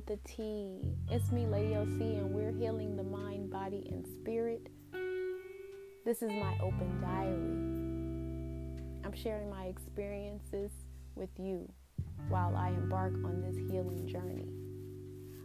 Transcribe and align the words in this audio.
with 0.00 0.18
the 0.18 0.30
T. 0.30 0.78
It's 1.10 1.30
me, 1.30 1.46
Lady 1.46 1.74
LC, 1.74 2.18
and 2.18 2.30
we're 2.30 2.52
healing 2.52 2.96
the 2.96 3.02
mind, 3.02 3.50
body, 3.50 3.86
and 3.90 4.06
spirit. 4.06 4.68
This 6.06 6.22
is 6.22 6.30
my 6.30 6.56
open 6.62 7.00
diary. 7.02 9.04
I'm 9.04 9.14
sharing 9.14 9.50
my 9.50 9.64
experiences 9.64 10.70
with 11.16 11.28
you 11.38 11.70
while 12.28 12.56
I 12.56 12.68
embark 12.68 13.12
on 13.24 13.42
this 13.42 13.56
healing 13.70 14.06
journey. 14.06 14.48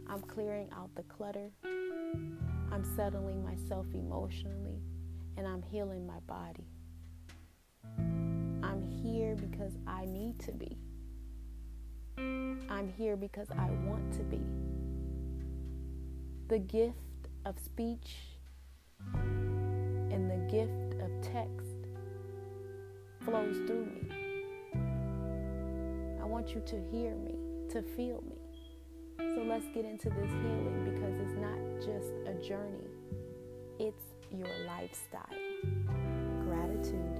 I'm 0.08 0.22
clearing 0.22 0.70
out 0.72 0.94
the 0.94 1.02
clutter. 1.02 1.50
I'm 1.64 2.84
settling 2.96 3.44
myself 3.44 3.86
emotionally, 3.92 4.80
and 5.36 5.46
I'm 5.46 5.62
healing 5.62 6.06
my 6.06 6.20
body. 6.20 6.64
I'm 8.62 8.82
here 9.02 9.36
because 9.36 9.72
I 9.86 10.06
need 10.06 10.38
to 10.40 10.52
be. 10.52 10.78
I'm 12.18 12.92
here 12.96 13.16
because 13.16 13.48
I 13.50 13.70
want 13.86 14.12
to 14.14 14.22
be. 14.22 14.40
The 16.48 16.58
gift 16.58 16.96
of 17.44 17.58
speech 17.58 18.16
and 19.14 20.30
the 20.30 20.36
gift 20.50 20.94
of 21.02 21.10
text 21.20 21.76
flows 23.20 23.56
through 23.66 23.86
me. 23.86 24.08
I 26.20 26.24
want 26.24 26.54
you 26.54 26.62
to 26.66 26.80
hear 26.90 27.14
me, 27.14 27.34
to 27.70 27.82
feel 27.82 28.22
me. 28.28 28.36
So 29.18 29.42
let's 29.42 29.66
get 29.74 29.84
into 29.84 30.08
this 30.10 30.30
healing 30.30 30.84
because 30.84 31.14
it's 31.20 31.34
not 31.40 31.58
just 31.80 32.12
a 32.26 32.34
journey, 32.46 32.90
it's 33.78 34.04
your 34.30 34.48
lifestyle. 34.66 35.22
Gratitude. 36.44 37.15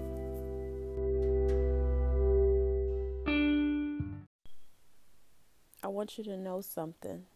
I 5.87 5.88
want 5.88 6.18
you 6.18 6.24
to 6.24 6.37
know 6.37 6.62
something. 6.62 7.26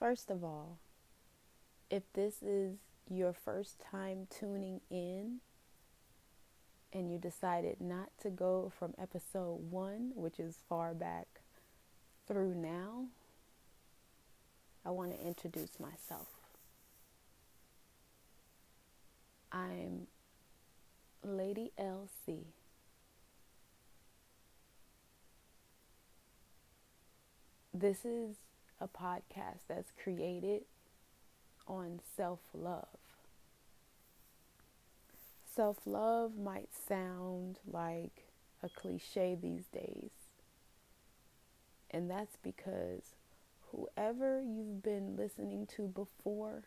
First 0.00 0.32
of 0.32 0.42
all, 0.42 0.78
if 1.88 2.02
this 2.12 2.42
is 2.42 2.78
your 3.08 3.32
first 3.32 3.76
time 3.78 4.26
tuning 4.28 4.80
in 4.90 5.38
and 6.92 7.12
you 7.12 7.18
decided 7.18 7.76
not 7.80 8.08
to 8.22 8.30
go 8.30 8.72
from 8.76 8.94
episode 9.00 9.70
one, 9.70 10.10
which 10.16 10.40
is 10.40 10.58
far 10.68 10.92
back, 10.92 11.28
through 12.26 12.52
now, 12.56 13.04
I 14.84 14.90
want 14.90 15.12
to 15.12 15.24
introduce 15.24 15.78
myself. 15.78 16.26
I'm 19.52 20.08
Lady 21.22 21.70
LC. 21.78 22.46
This 27.72 28.04
is 28.04 28.36
a 28.80 28.88
podcast 28.88 29.60
that's 29.68 29.92
created 30.02 30.62
on 31.68 32.00
self 32.16 32.40
love. 32.52 32.98
Self 35.54 35.78
love 35.86 36.36
might 36.36 36.70
sound 36.74 37.60
like 37.70 38.26
a 38.60 38.68
cliche 38.68 39.38
these 39.40 39.66
days, 39.66 40.10
and 41.92 42.10
that's 42.10 42.36
because 42.42 43.14
whoever 43.70 44.42
you've 44.42 44.82
been 44.82 45.14
listening 45.16 45.68
to 45.76 45.86
before 45.86 46.64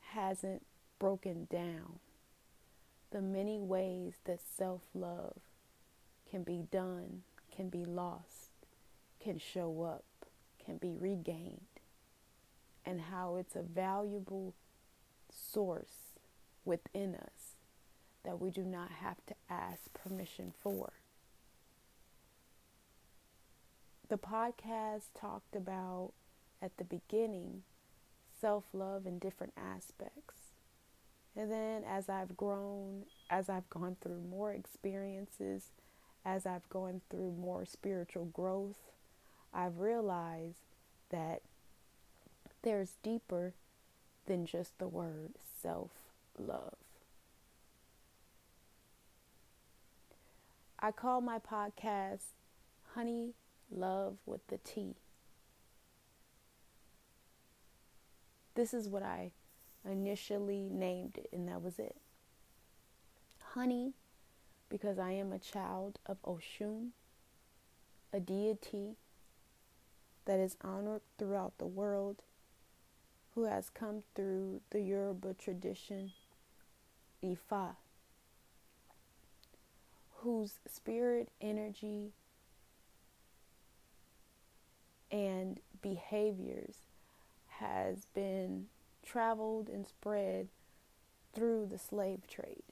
hasn't 0.00 0.66
broken 0.98 1.48
down 1.50 1.98
the 3.10 3.22
many 3.22 3.58
ways 3.58 4.14
that 4.26 4.40
self 4.54 4.82
love 4.92 5.38
can 6.30 6.42
be 6.42 6.66
done, 6.70 7.22
can 7.50 7.70
be 7.70 7.86
lost 7.86 8.50
can 9.24 9.38
show 9.38 9.82
up, 9.82 10.04
can 10.64 10.76
be 10.76 10.94
regained, 10.98 11.80
and 12.84 13.00
how 13.00 13.36
it's 13.36 13.56
a 13.56 13.62
valuable 13.62 14.52
source 15.30 16.18
within 16.64 17.14
us 17.14 17.56
that 18.24 18.40
we 18.40 18.50
do 18.50 18.62
not 18.62 18.90
have 18.90 19.16
to 19.26 19.34
ask 19.48 19.92
permission 19.94 20.52
for. 20.62 20.92
The 24.08 24.18
podcast 24.18 25.04
talked 25.18 25.56
about 25.56 26.12
at 26.60 26.76
the 26.76 26.84
beginning 26.84 27.62
self 28.38 28.64
love 28.74 29.06
in 29.06 29.18
different 29.18 29.54
aspects. 29.56 30.40
And 31.34 31.50
then 31.50 31.82
as 31.82 32.08
I've 32.10 32.36
grown, 32.36 33.04
as 33.30 33.48
I've 33.48 33.68
gone 33.70 33.96
through 34.00 34.20
more 34.20 34.52
experiences, 34.52 35.70
as 36.24 36.46
I've 36.46 36.68
gone 36.68 37.00
through 37.10 37.32
more 37.32 37.64
spiritual 37.64 38.26
growth, 38.26 38.93
I've 39.54 39.78
realized 39.78 40.58
that 41.10 41.42
there's 42.62 42.94
deeper 43.02 43.54
than 44.26 44.46
just 44.46 44.78
the 44.78 44.88
word 44.88 45.34
self 45.62 45.90
love. 46.38 46.74
I 50.78 50.90
call 50.90 51.20
my 51.20 51.38
podcast 51.38 52.32
Honey 52.94 53.34
Love 53.70 54.16
with 54.26 54.46
the 54.48 54.58
T. 54.58 54.96
This 58.54 58.74
is 58.74 58.88
what 58.88 59.02
I 59.02 59.32
initially 59.88 60.68
named 60.70 61.16
it, 61.18 61.28
and 61.32 61.48
that 61.48 61.62
was 61.62 61.78
it. 61.78 61.96
Honey, 63.52 63.92
because 64.68 64.98
I 64.98 65.12
am 65.12 65.32
a 65.32 65.38
child 65.38 65.98
of 66.06 66.20
Oshun, 66.22 66.90
a 68.12 68.20
deity 68.20 68.96
that 70.26 70.38
is 70.38 70.56
honored 70.62 71.02
throughout 71.18 71.58
the 71.58 71.66
world, 71.66 72.22
who 73.34 73.44
has 73.44 73.68
come 73.70 74.02
through 74.14 74.60
the 74.70 74.80
Yoruba 74.80 75.34
tradition, 75.34 76.12
Ifa, 77.22 77.76
whose 80.18 80.58
spirit 80.66 81.28
energy 81.40 82.12
and 85.10 85.60
behaviors 85.82 86.76
has 87.58 88.06
been 88.14 88.66
traveled 89.04 89.68
and 89.68 89.86
spread 89.86 90.48
through 91.34 91.66
the 91.66 91.78
slave 91.78 92.26
trade. 92.26 92.62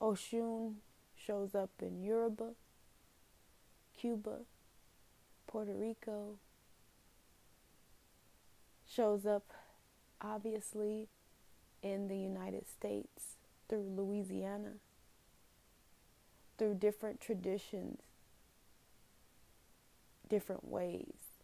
Oshun 0.00 0.74
shows 1.16 1.54
up 1.54 1.70
in 1.80 2.02
Yoruba, 2.02 2.50
Cuba, 3.98 4.38
Puerto 5.52 5.74
Rico, 5.74 6.38
shows 8.90 9.26
up 9.26 9.52
obviously 10.18 11.08
in 11.82 12.08
the 12.08 12.16
United 12.16 12.66
States 12.66 13.36
through 13.68 13.86
Louisiana, 13.94 14.76
through 16.56 16.76
different 16.76 17.20
traditions, 17.20 18.00
different 20.26 20.66
ways. 20.66 21.42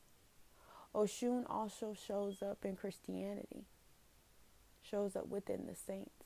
Oshun 0.95 1.45
also 1.47 1.93
shows 1.93 2.43
up 2.43 2.65
in 2.65 2.77
Christianity, 2.77 3.67
shows 4.83 5.17
up 5.17 5.29
within 5.29 5.67
the 5.67 5.75
saints. 5.75 6.25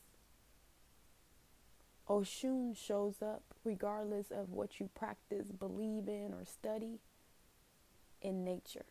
Oshun 2.09 2.76
shows 2.76 3.16
up 3.20 3.43
regardless 3.64 4.31
of 4.31 4.50
what 4.50 4.78
you 4.78 4.88
practice, 4.94 5.47
believe 5.59 6.06
in, 6.06 6.32
or 6.32 6.44
study 6.44 7.00
in 8.22 8.44
nature. 8.44 8.87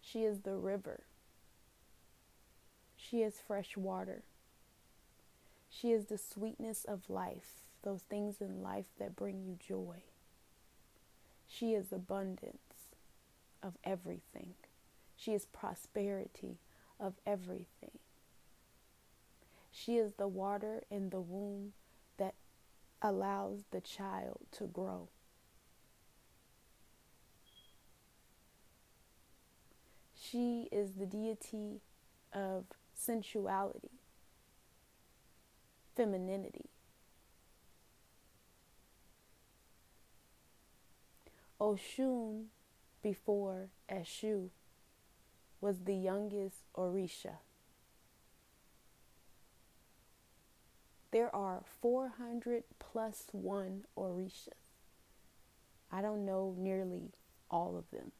She 0.00 0.24
is 0.24 0.40
the 0.40 0.56
river. 0.56 1.04
She 2.96 3.22
is 3.22 3.42
fresh 3.46 3.76
water. 3.76 4.22
She 5.68 5.90
is 5.90 6.06
the 6.06 6.18
sweetness 6.18 6.84
of 6.84 7.10
life, 7.10 7.62
those 7.82 8.02
things 8.02 8.40
in 8.40 8.62
life 8.62 8.86
that 8.98 9.16
bring 9.16 9.42
you 9.42 9.56
joy. 9.58 10.02
She 11.48 11.74
is 11.74 11.92
abundance 11.92 12.94
of 13.62 13.74
everything. 13.82 14.54
She 15.16 15.32
is 15.32 15.46
prosperity 15.46 16.58
of 17.00 17.14
everything. 17.26 17.98
She 19.72 19.96
is 19.96 20.12
the 20.14 20.28
water 20.28 20.82
in 20.90 21.10
the 21.10 21.20
womb 21.20 21.72
that 22.16 22.34
allows 23.02 23.64
the 23.70 23.80
child 23.80 24.40
to 24.52 24.64
grow. 24.64 25.08
She 30.34 30.66
is 30.72 30.94
the 30.94 31.06
deity 31.06 31.80
of 32.32 32.64
sensuality, 32.92 33.92
femininity. 35.94 36.70
Oshun, 41.60 42.46
before 43.00 43.68
Eshu, 43.88 44.48
was 45.60 45.84
the 45.84 45.94
youngest 45.94 46.64
Orisha. 46.76 47.36
There 51.12 51.32
are 51.32 51.62
400 51.80 52.64
plus 52.80 53.26
one 53.30 53.84
Orishas. 53.96 54.48
I 55.92 56.02
don't 56.02 56.26
know 56.26 56.56
nearly 56.58 57.12
all 57.48 57.76
of 57.78 57.88
them. 57.96 58.10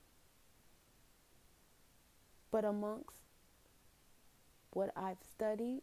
But 2.54 2.64
amongst 2.64 3.16
what 4.70 4.92
I've 4.94 5.18
studied, 5.28 5.82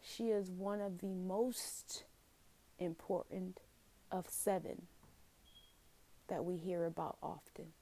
she 0.00 0.30
is 0.30 0.50
one 0.50 0.80
of 0.80 1.00
the 1.02 1.12
most 1.12 2.04
important 2.78 3.60
of 4.10 4.26
seven 4.30 4.86
that 6.28 6.42
we 6.42 6.56
hear 6.56 6.86
about 6.86 7.18
often. 7.22 7.74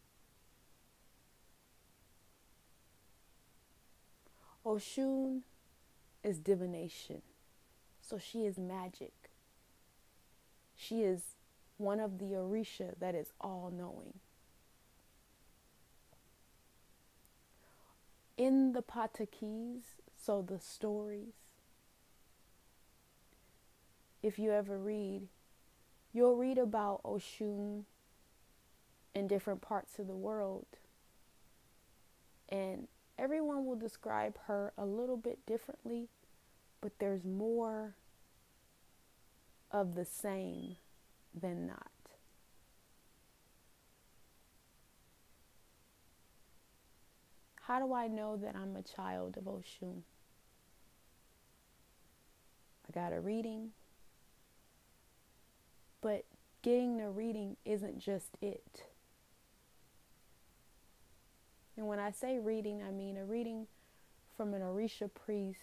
Oshun 4.67 5.43
is 6.25 6.41
divination, 6.41 7.23
so 8.01 8.19
she 8.19 8.47
is 8.47 8.59
magic. 8.59 9.13
She 10.75 11.03
is 11.03 11.37
one 11.77 12.01
of 12.01 12.19
the 12.19 12.33
Orisha 12.35 12.99
that 12.99 13.15
is 13.15 13.29
all 13.41 13.73
knowing. 13.73 14.15
In 18.43 18.73
the 18.73 18.83
Patakis, 18.83 19.85
so 20.21 20.43
the 20.43 20.59
stories, 20.59 21.35
if 24.21 24.37
you 24.37 24.51
ever 24.51 24.77
read, 24.77 25.29
you'll 26.13 26.35
read 26.35 26.59
about 26.59 27.05
Oshun 27.05 27.85
in 29.15 29.29
different 29.29 29.61
parts 29.61 30.01
of 30.01 30.09
the 30.09 30.17
world. 30.17 30.67
And 32.49 32.89
everyone 33.17 33.65
will 33.65 33.77
describe 33.77 34.37
her 34.49 34.73
a 34.77 34.87
little 34.87 35.17
bit 35.17 35.47
differently, 35.47 36.09
but 36.81 36.99
there's 36.99 37.25
more 37.25 37.95
of 39.71 39.95
the 39.95 40.05
same 40.05 40.79
than 41.33 41.69
not. 41.69 41.92
How 47.67 47.79
do 47.79 47.95
I 47.95 48.09
know 48.09 48.37
that 48.37 48.57
I'm 48.57 48.77
a 48.77 48.83
child 48.83 49.37
of 49.37 49.45
Oshun? 49.45 50.03
I 52.89 52.93
got 52.93 53.13
a 53.13 53.21
reading, 53.21 53.71
but 56.01 56.25
getting 56.63 56.99
the 56.99 57.09
reading 57.09 57.57
isn't 57.65 57.99
just 57.99 58.37
it. 58.41 58.85
And 61.77 61.87
when 61.87 62.01
I 62.01 62.11
say 62.11 62.39
reading, 62.39 62.83
I 62.83 62.91
mean 62.91 63.17
a 63.17 63.25
reading 63.25 63.67
from 64.37 64.55
an 64.55 64.61
Orisha 64.63 65.09
priest 65.13 65.61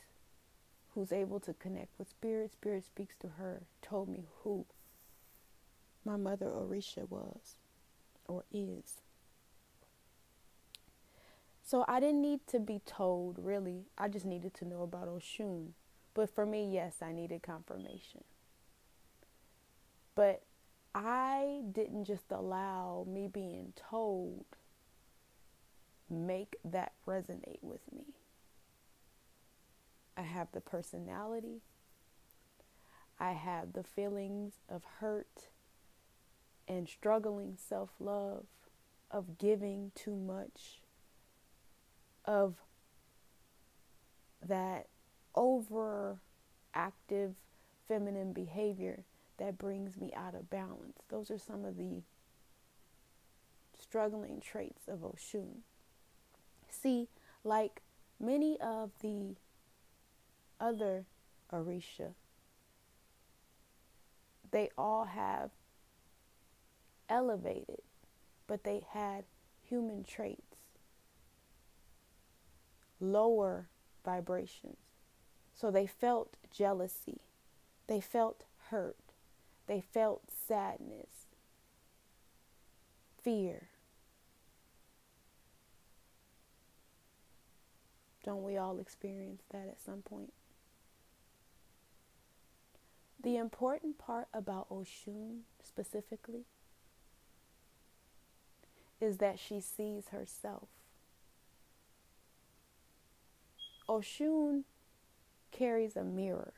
who's 0.95 1.11
able 1.11 1.39
to 1.41 1.53
connect 1.53 1.99
with 1.99 2.09
spirit. 2.09 2.51
Spirit 2.53 2.85
speaks 2.85 3.15
to 3.17 3.27
her, 3.37 3.63
told 3.81 4.07
me 4.07 4.23
who 4.43 4.65
my 6.05 6.15
mother 6.15 6.47
Orisha 6.47 7.09
was 7.09 7.57
or 8.25 8.45
is. 8.51 9.01
So 11.69 11.85
I 11.87 11.99
didn't 11.99 12.23
need 12.23 12.47
to 12.47 12.59
be 12.59 12.81
told, 12.83 13.37
really. 13.37 13.85
I 13.95 14.07
just 14.07 14.25
needed 14.25 14.55
to 14.55 14.65
know 14.65 14.81
about 14.81 15.07
Oshun. 15.07 15.73
But 16.15 16.33
for 16.33 16.43
me, 16.43 16.67
yes, 16.67 16.95
I 16.99 17.11
needed 17.11 17.43
confirmation. 17.43 18.23
But 20.15 20.41
I 20.95 21.61
didn't 21.71 22.05
just 22.05 22.31
allow 22.31 23.05
me 23.07 23.27
being 23.27 23.73
told 23.75 24.45
make 26.09 26.55
that 26.65 26.93
resonate 27.07 27.61
with 27.61 27.81
me. 27.95 28.15
I 30.17 30.23
have 30.23 30.47
the 30.53 30.61
personality. 30.61 31.61
I 33.19 33.33
have 33.33 33.73
the 33.73 33.83
feelings 33.83 34.53
of 34.67 34.81
hurt 35.01 35.49
and 36.67 36.89
struggling 36.89 37.57
self 37.57 37.91
love, 37.99 38.45
of 39.11 39.37
giving 39.37 39.91
too 39.93 40.15
much, 40.15 40.78
of 42.29 42.53
that 44.47 44.85
overactive 45.35 47.33
feminine 47.87 48.33
behavior 48.33 49.03
that 49.39 49.57
brings 49.57 49.97
me 49.97 50.13
out 50.15 50.35
of 50.35 50.47
balance. 50.49 50.99
Those 51.09 51.31
are 51.31 51.39
some 51.39 51.65
of 51.65 51.75
the 51.75 52.03
struggling 53.79 54.39
traits 54.39 54.87
of 54.87 54.99
Oshun. 54.99 55.61
See, 56.69 57.07
like 57.43 57.81
many 58.19 58.59
of 58.61 58.91
the 59.01 59.35
other 60.59 61.05
Orisha, 61.51 62.13
they 64.51 64.69
all 64.77 65.05
have 65.05 65.49
elevated, 67.09 67.81
but 68.45 68.63
they 68.63 68.83
had 68.91 69.23
human 69.67 70.03
traits, 70.03 70.48
lower 72.99 73.67
vibrations. 74.03 74.77
So 75.53 75.71
they 75.71 75.87
felt 75.87 76.37
jealousy, 76.51 77.21
they 77.87 77.99
felt 77.99 78.43
hurt, 78.69 78.97
they 79.67 79.81
felt 79.81 80.23
sadness, 80.29 81.27
fear. 83.21 83.69
Don't 88.23 88.43
we 88.43 88.57
all 88.57 88.79
experience 88.79 89.43
that 89.51 89.67
at 89.67 89.81
some 89.81 90.01
point? 90.01 90.33
The 93.21 93.37
important 93.37 93.97
part 93.97 94.27
about 94.33 94.69
Oshun 94.69 95.39
specifically 95.63 96.45
is 99.01 99.17
that 99.17 99.39
she 99.39 99.59
sees 99.59 100.09
herself. 100.09 100.69
Oshun 103.89 104.63
carries 105.51 105.95
a 105.95 106.03
mirror. 106.03 106.53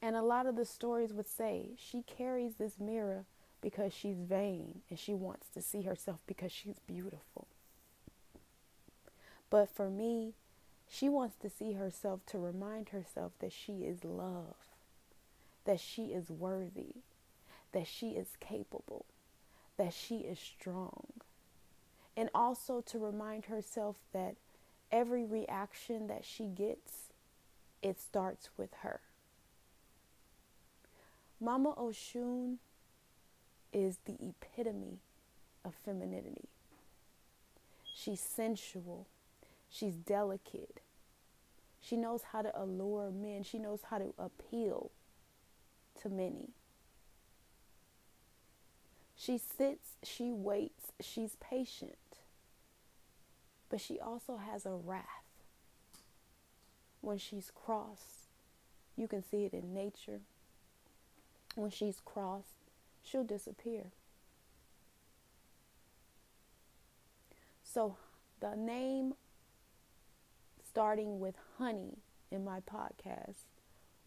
And 0.00 0.14
a 0.14 0.22
lot 0.22 0.46
of 0.46 0.54
the 0.54 0.64
stories 0.64 1.12
would 1.12 1.26
say 1.26 1.70
she 1.76 2.02
carries 2.02 2.54
this 2.54 2.78
mirror 2.78 3.24
because 3.60 3.92
she's 3.92 4.20
vain 4.20 4.82
and 4.88 4.98
she 4.98 5.12
wants 5.12 5.48
to 5.48 5.60
see 5.60 5.82
herself 5.82 6.20
because 6.28 6.52
she's 6.52 6.78
beautiful. 6.86 7.48
But 9.50 9.68
for 9.68 9.90
me, 9.90 10.34
she 10.88 11.08
wants 11.08 11.34
to 11.42 11.50
see 11.50 11.72
herself 11.72 12.20
to 12.26 12.38
remind 12.38 12.90
herself 12.90 13.32
that 13.40 13.52
she 13.52 13.84
is 13.84 14.04
love, 14.04 14.54
that 15.64 15.80
she 15.80 16.06
is 16.06 16.30
worthy, 16.30 17.02
that 17.72 17.88
she 17.88 18.10
is 18.10 18.28
capable, 18.38 19.06
that 19.76 19.92
she 19.92 20.18
is 20.18 20.38
strong. 20.38 21.06
And 22.16 22.30
also 22.32 22.80
to 22.82 22.98
remind 22.98 23.46
herself 23.46 23.96
that 24.12 24.36
every 24.90 25.24
reaction 25.24 26.06
that 26.08 26.24
she 26.24 26.44
gets, 26.44 27.12
it 27.82 28.00
starts 28.00 28.50
with 28.56 28.72
her. 28.82 29.00
Mama 31.40 31.74
Oshun 31.74 32.56
is 33.72 33.98
the 34.06 34.16
epitome 34.20 34.98
of 35.64 35.74
femininity. 35.74 36.48
She's 37.94 38.20
sensual. 38.20 39.06
She's 39.68 39.94
delicate. 39.94 40.80
She 41.80 41.96
knows 41.96 42.22
how 42.32 42.42
to 42.42 42.60
allure 42.60 43.10
men. 43.10 43.42
She 43.42 43.58
knows 43.58 43.80
how 43.90 43.98
to 43.98 44.14
appeal 44.18 44.90
to 46.02 46.08
many. 46.08 46.50
She 49.16 49.38
sits, 49.38 49.96
she 50.02 50.30
waits, 50.30 50.92
she's 51.00 51.36
patient. 51.40 51.96
But 53.68 53.80
she 53.80 53.98
also 53.98 54.36
has 54.36 54.64
a 54.64 54.74
wrath. 54.74 55.04
When 57.00 57.18
she's 57.18 57.50
cross, 57.54 58.26
you 58.96 59.08
can 59.08 59.22
see 59.22 59.44
it 59.44 59.52
in 59.52 59.74
nature. 59.74 60.20
When 61.54 61.70
she's 61.70 62.00
cross, 62.04 62.44
she'll 63.02 63.24
disappear. 63.24 63.92
So 67.62 67.96
the 68.40 68.56
name 68.56 69.14
starting 70.66 71.20
with 71.20 71.34
honey 71.58 71.98
in 72.30 72.44
my 72.44 72.60
podcast 72.60 73.44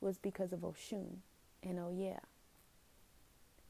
was 0.01 0.17
because 0.17 0.53
of 0.53 0.59
Oshun. 0.59 1.17
And 1.63 1.79
oh, 1.79 1.91
yeah, 1.95 2.19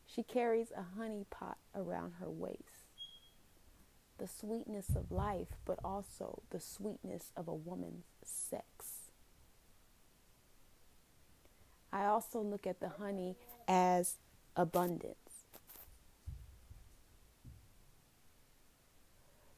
she 0.05 0.23
carries 0.23 0.71
a 0.71 0.97
honey 0.97 1.25
pot 1.29 1.57
around 1.75 2.13
her 2.19 2.29
waist. 2.29 2.78
The 4.19 4.27
sweetness 4.27 4.89
of 4.95 5.11
life, 5.11 5.47
but 5.65 5.79
also 5.83 6.43
the 6.49 6.59
sweetness 6.59 7.31
of 7.37 7.47
a 7.47 7.53
woman's 7.53 8.03
sex. 8.23 8.65
I 11.91 12.05
also 12.05 12.41
look 12.41 12.67
at 12.67 12.81
the 12.81 12.89
honey 12.89 13.35
as 13.67 14.15
abundance. 14.55 15.15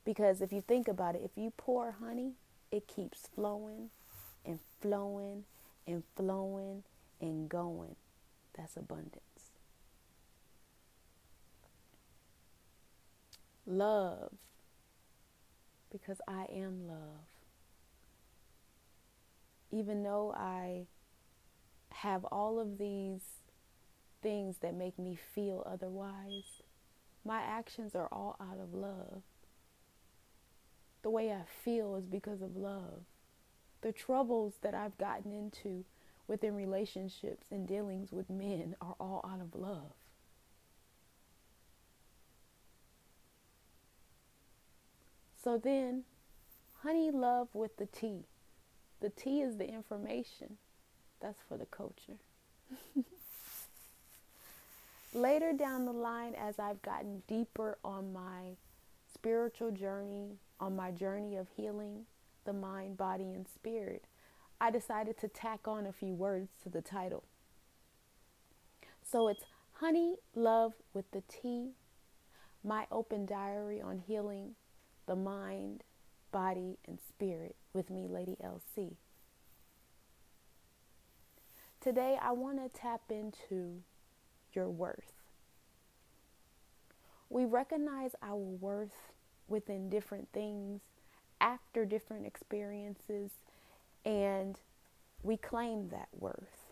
Because 0.06 0.42
if 0.42 0.54
you 0.54 0.62
think 0.62 0.88
about 0.88 1.16
it, 1.16 1.22
if 1.26 1.32
you 1.36 1.52
pour 1.58 1.96
honey, 2.00 2.34
it 2.72 2.88
keeps 2.88 3.28
flowing 3.34 3.90
and 4.46 4.60
flowing 4.80 5.44
and 5.88 6.04
flowing 6.16 6.84
and 7.20 7.50
going. 7.50 7.96
That's 8.56 8.78
abundance. 8.78 9.22
love 13.66 14.32
because 15.92 16.22
I 16.28 16.46
am 16.54 16.88
love. 16.88 17.28
Even 19.72 20.04
though 20.04 20.34
I 20.36 20.88
have 21.92 22.26
all 22.26 22.60
of 22.60 22.78
these 22.78 23.22
things 24.22 24.58
that 24.62 24.76
make 24.76 24.98
me 24.98 25.18
feel 25.36 25.66
otherwise, 25.66 26.62
my 27.24 27.42
actions 27.42 27.96
are 27.96 28.08
all 28.12 28.36
out 28.40 28.60
of 28.62 28.74
love. 28.74 29.22
The 31.04 31.10
way 31.10 31.32
I 31.32 31.44
feel 31.64 31.96
is 31.96 32.06
because 32.06 32.42
of 32.42 32.56
love. 32.56 33.04
The 33.82 33.92
troubles 33.92 34.56
that 34.62 34.76
I've 34.76 34.98
gotten 34.98 35.34
into 35.34 35.86
within 36.28 36.56
relationships 36.56 37.48
and 37.52 37.68
dealings 37.68 38.12
with 38.12 38.30
men 38.30 38.76
are 38.80 38.96
all 39.00 39.26
out 39.28 39.42
of 39.42 39.60
love. 39.60 39.94
So 45.44 45.58
then, 45.58 46.04
honey 46.84 47.10
love 47.10 47.48
with 47.54 47.78
the 47.78 47.88
T. 47.88 48.26
The 49.00 49.10
T 49.10 49.42
is 49.42 49.58
the 49.58 49.68
information. 49.68 50.58
That's 51.20 51.40
for 51.48 51.58
the 51.58 51.66
culture. 51.66 52.18
Later 55.14 55.52
down 55.54 55.86
the 55.86 55.92
line, 55.92 56.36
as 56.36 56.60
I've 56.60 56.82
gotten 56.84 57.24
deeper 57.28 57.80
on 57.84 58.14
my 58.14 58.56
spiritual 59.12 59.72
journey, 59.72 60.38
on 60.60 60.76
my 60.76 60.92
journey 60.92 61.36
of 61.36 61.48
healing 61.56 62.06
the 62.46 62.54
mind, 62.54 62.98
body, 62.98 63.32
and 63.34 63.48
spirit, 63.48 64.06
I 64.60 64.72
decided 64.72 65.18
to 65.20 65.28
tack 65.28 65.68
on 65.68 65.86
a 65.86 65.92
few 65.92 66.14
words 66.14 66.50
to 66.64 66.70
the 66.70 66.82
title. 66.82 67.24
So 69.04 69.28
it's 69.28 69.44
Honey 69.74 70.18
Love 70.36 70.74
with 70.94 71.10
the 71.12 71.24
T, 71.28 71.72
my 72.64 72.86
open 72.92 73.26
diary 73.26 73.82
on 73.82 74.00
healing 74.00 74.56
the 75.08 75.16
mind, 75.16 75.84
body, 76.32 76.78
and 76.88 77.00
spirit 77.10 77.56
with 77.74 77.90
me, 77.90 78.08
Lady 78.08 78.38
LC. 78.44 78.96
Today, 81.80 82.18
I 82.22 82.32
want 82.32 82.58
to 82.60 82.78
tap 82.78 83.02
into 83.10 83.82
your 84.54 84.70
worth. 84.70 85.14
We 87.30 87.46
recognize 87.46 88.12
our 88.22 88.36
worth 88.36 89.14
within 89.48 89.90
different 89.90 90.28
things 90.32 90.82
after 91.40 91.86
different 91.86 92.26
experiences, 92.26 93.32
and 94.06 94.60
we 95.24 95.38
claim 95.38 95.90
that 95.90 96.10
worth. 96.14 96.72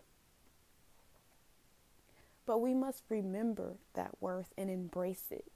But 2.46 2.58
we 2.58 2.74
must 2.74 3.02
remember 3.08 3.76
that 3.94 4.10
worth 4.20 4.52
and 4.56 4.70
embrace 4.70 5.26
it. 5.30 5.50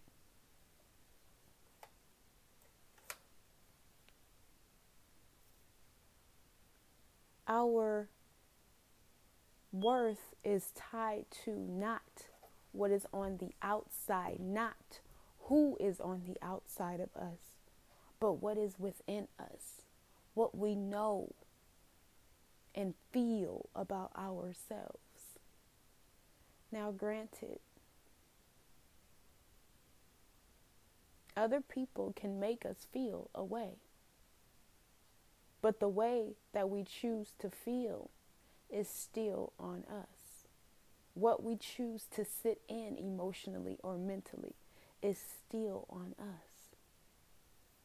Our 7.47 8.09
worth 9.73 10.35
is 10.45 10.71
tied 10.75 11.27
to 11.45 11.51
not 11.51 12.27
what 12.73 12.91
is 12.91 13.07
on 13.13 13.39
the 13.39 13.53
outside, 13.63 14.39
not 14.41 15.01
who 15.41 15.77
is 15.79 16.01
on 16.01 16.23
the 16.27 16.37
outside 16.43 17.01
of 17.01 17.15
us, 17.15 17.39
but 18.21 18.35
what 18.35 18.57
is 18.57 18.79
within 18.79 19.29
us, 19.39 19.83
what 20.33 20.57
we 20.57 20.75
know 20.75 21.35
and 22.75 22.95
feel 23.13 23.69
about 23.75 24.11
ourselves. 24.17 25.39
Now, 26.73 26.91
granted, 26.91 27.61
other 31.37 31.61
people 31.61 32.13
can 32.17 32.41
make 32.41 32.65
us 32.65 32.87
feel 32.93 33.31
a 33.35 33.45
way, 33.45 33.75
but 35.65 35.81
the 35.81 35.89
way 35.89 36.35
that 36.53 36.69
we 36.69 36.85
choose 36.85 37.33
to 37.39 37.49
feel 37.49 38.11
is 38.69 38.87
still 38.87 39.55
on 39.59 39.83
us. 39.91 40.45
What 41.15 41.43
we 41.43 41.57
choose 41.57 42.05
to 42.17 42.23
sit 42.23 42.61
in 42.69 42.99
emotionally 42.99 43.79
or 43.83 43.97
mentally 43.97 44.57
is 45.03 45.17
still 45.19 45.87
on 45.89 46.15
us. 46.19 46.77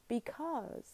Because 0.10 0.90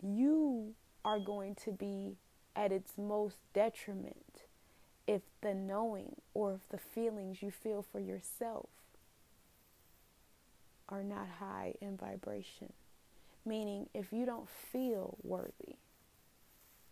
you 0.00 0.74
are 1.04 1.18
going 1.18 1.56
to 1.64 1.72
be 1.72 2.18
at 2.54 2.70
its 2.70 2.92
most 2.96 3.38
detriment 3.52 4.44
if 5.08 5.22
the 5.40 5.54
knowing 5.54 6.14
or 6.34 6.52
if 6.54 6.68
the 6.68 6.78
feelings 6.78 7.42
you 7.42 7.50
feel 7.50 7.82
for 7.82 7.98
yourself 7.98 8.68
are 10.88 11.02
not 11.02 11.26
high 11.40 11.74
in 11.80 11.96
vibration. 11.96 12.74
Meaning, 13.48 13.88
if 13.94 14.12
you 14.12 14.26
don't 14.26 14.46
feel 14.46 15.16
worthy, 15.22 15.76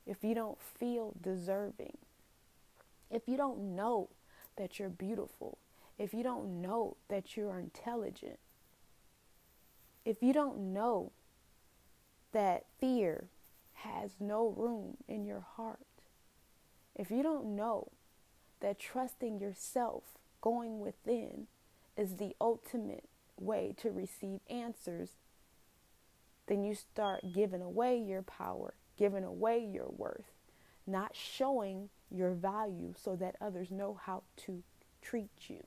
if 0.07 0.25
you 0.25 0.35
don't 0.35 0.59
feel 0.59 1.15
deserving, 1.21 1.99
if 3.11 3.29
you 3.29 3.37
don't 3.37 3.77
know 3.77 4.09
that 4.57 4.79
you're 4.79 4.89
beautiful, 4.89 5.59
if 5.99 6.15
you 6.15 6.23
don't 6.23 6.63
know 6.63 6.97
that 7.09 7.37
you're 7.37 7.59
intelligent, 7.59 8.39
if 10.07 10.23
you 10.23 10.33
don't 10.33 10.73
know 10.73 11.13
that 12.33 12.65
fear 12.81 13.25
has 13.75 14.13
no 14.19 14.49
room 14.57 14.97
in 15.07 15.27
your 15.27 15.45
heart, 15.57 15.81
if 16.95 17.11
you 17.11 17.23
don't 17.23 17.55
know 17.55 17.89
that 18.61 18.79
trusting 18.79 19.39
yourself, 19.41 20.05
going 20.41 20.81
within, 20.81 21.49
is 21.99 22.17
the 22.17 22.35
ultimate 22.41 23.05
way 23.39 23.75
to 23.77 23.91
receive 23.91 24.41
answers, 24.49 25.11
then 26.47 26.65
you 26.65 26.75
start 26.75 27.33
giving 27.33 27.63
away 27.63 27.99
your 27.99 28.23
power 28.23 28.75
giving 28.97 29.25
away 29.25 29.59
your 29.59 29.89
worth, 29.97 30.33
not 30.87 31.15
showing 31.15 31.91
your 32.11 32.33
value 32.33 32.95
so 33.03 33.17
that 33.17 33.37
others 33.41 33.71
know 33.71 33.99
how 34.05 34.23
to 34.37 34.63
treat 35.03 35.31
you. 35.49 35.65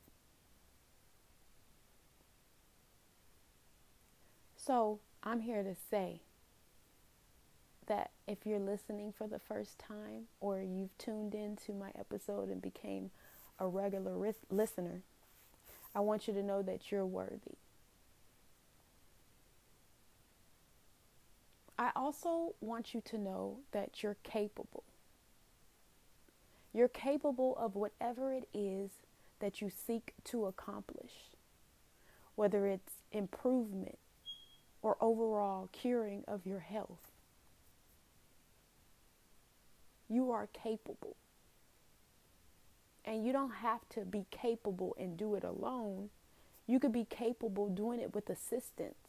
So, 4.56 5.00
I'm 5.24 5.42
here 5.42 5.64
to 5.64 5.76
say 5.90 6.22
that 7.88 8.12
if 8.28 8.46
you're 8.46 8.60
listening 8.60 9.12
for 9.18 9.28
the 9.28 9.40
first 9.40 9.80
time 9.80 10.28
or 10.40 10.62
you've 10.62 10.96
tuned 10.98 11.34
into 11.34 11.74
my 11.74 11.90
episode 11.98 12.50
and 12.50 12.62
became 12.62 13.10
a 13.58 13.68
regular 13.68 14.16
listener, 14.50 15.02
I 15.96 16.02
want 16.02 16.28
you 16.28 16.34
to 16.36 16.44
know 16.44 16.62
that 16.62 16.92
you're 16.92 17.06
worthy. 17.06 17.58
I 21.80 21.92
also 21.96 22.56
want 22.60 22.94
you 22.94 23.00
to 23.06 23.18
know 23.18 23.60
that 23.72 24.04
you're 24.04 24.18
capable. 24.22 24.84
You're 26.74 26.90
capable 26.90 27.56
of 27.58 27.76
whatever 27.76 28.34
it 28.34 28.50
is 28.54 28.92
that 29.40 29.62
you 29.62 29.70
seek 29.70 30.14
to 30.26 30.46
accomplish, 30.46 31.14
whether 32.36 32.68
it's 32.68 32.96
improvement 33.14 33.98
or 34.82 34.98
overall 35.00 35.70
curing 35.72 36.26
of 36.28 36.46
your 36.46 36.60
health. 36.60 37.14
You 40.10 40.32
are 40.32 40.50
capable. 40.52 41.16
And 43.06 43.26
you 43.26 43.32
don't 43.32 43.54
have 43.54 43.88
to 43.92 44.02
be 44.02 44.26
capable 44.32 44.98
and 45.00 45.16
do 45.16 45.34
it 45.36 45.46
alone. 45.46 46.10
You 46.68 46.78
could 46.78 46.92
be 46.92 47.06
capable 47.06 47.70
doing 47.70 48.02
it 48.02 48.14
with 48.14 48.30
assistance. 48.30 49.09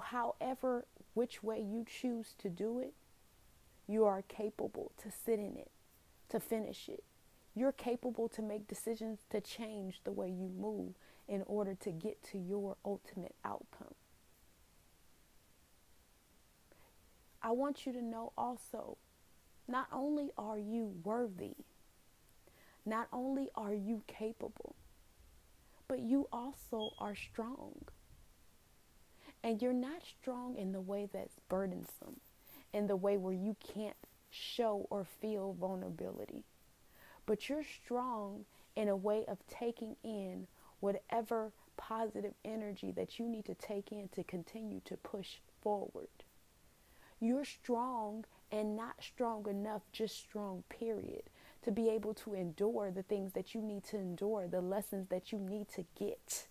However 0.00 0.86
which 1.14 1.42
way 1.42 1.60
you 1.60 1.84
choose 1.84 2.34
to 2.38 2.48
do 2.48 2.78
it, 2.78 2.94
you 3.86 4.04
are 4.04 4.22
capable 4.22 4.92
to 5.02 5.10
sit 5.10 5.38
in 5.38 5.56
it, 5.56 5.70
to 6.30 6.40
finish 6.40 6.88
it. 6.88 7.04
You're 7.54 7.72
capable 7.72 8.28
to 8.30 8.42
make 8.42 8.66
decisions 8.66 9.20
to 9.30 9.40
change 9.40 10.00
the 10.04 10.12
way 10.12 10.28
you 10.28 10.48
move 10.48 10.94
in 11.28 11.42
order 11.46 11.74
to 11.74 11.92
get 11.92 12.22
to 12.24 12.38
your 12.38 12.76
ultimate 12.84 13.34
outcome. 13.44 13.94
I 17.42 17.50
want 17.50 17.86
you 17.86 17.92
to 17.92 18.02
know 18.02 18.32
also 18.36 18.96
not 19.68 19.86
only 19.92 20.30
are 20.36 20.58
you 20.58 20.94
worthy, 21.04 21.56
not 22.86 23.08
only 23.12 23.48
are 23.54 23.74
you 23.74 24.02
capable, 24.06 24.74
but 25.86 26.00
you 26.00 26.28
also 26.32 26.90
are 26.98 27.14
strong. 27.14 27.82
And 29.44 29.60
you're 29.60 29.74
not 29.74 30.02
strong 30.02 30.56
in 30.56 30.72
the 30.72 30.80
way 30.80 31.06
that's 31.12 31.36
burdensome, 31.50 32.18
in 32.72 32.86
the 32.86 32.96
way 32.96 33.18
where 33.18 33.34
you 33.34 33.54
can't 33.74 33.96
show 34.30 34.86
or 34.88 35.04
feel 35.04 35.54
vulnerability. 35.60 36.44
But 37.26 37.50
you're 37.50 37.62
strong 37.62 38.46
in 38.74 38.88
a 38.88 38.96
way 38.96 39.26
of 39.28 39.38
taking 39.46 39.96
in 40.02 40.46
whatever 40.80 41.52
positive 41.76 42.32
energy 42.42 42.90
that 42.92 43.18
you 43.18 43.28
need 43.28 43.44
to 43.44 43.54
take 43.54 43.92
in 43.92 44.08
to 44.14 44.24
continue 44.24 44.80
to 44.86 44.96
push 44.96 45.36
forward. 45.60 46.08
You're 47.20 47.44
strong 47.44 48.24
and 48.50 48.74
not 48.74 49.02
strong 49.02 49.46
enough, 49.46 49.82
just 49.92 50.18
strong, 50.18 50.64
period, 50.70 51.24
to 51.62 51.70
be 51.70 51.90
able 51.90 52.14
to 52.14 52.32
endure 52.32 52.90
the 52.90 53.02
things 53.02 53.32
that 53.34 53.54
you 53.54 53.60
need 53.60 53.84
to 53.84 53.98
endure, 53.98 54.48
the 54.48 54.62
lessons 54.62 55.08
that 55.08 55.32
you 55.32 55.38
need 55.38 55.68
to 55.68 55.84
get 55.98 56.46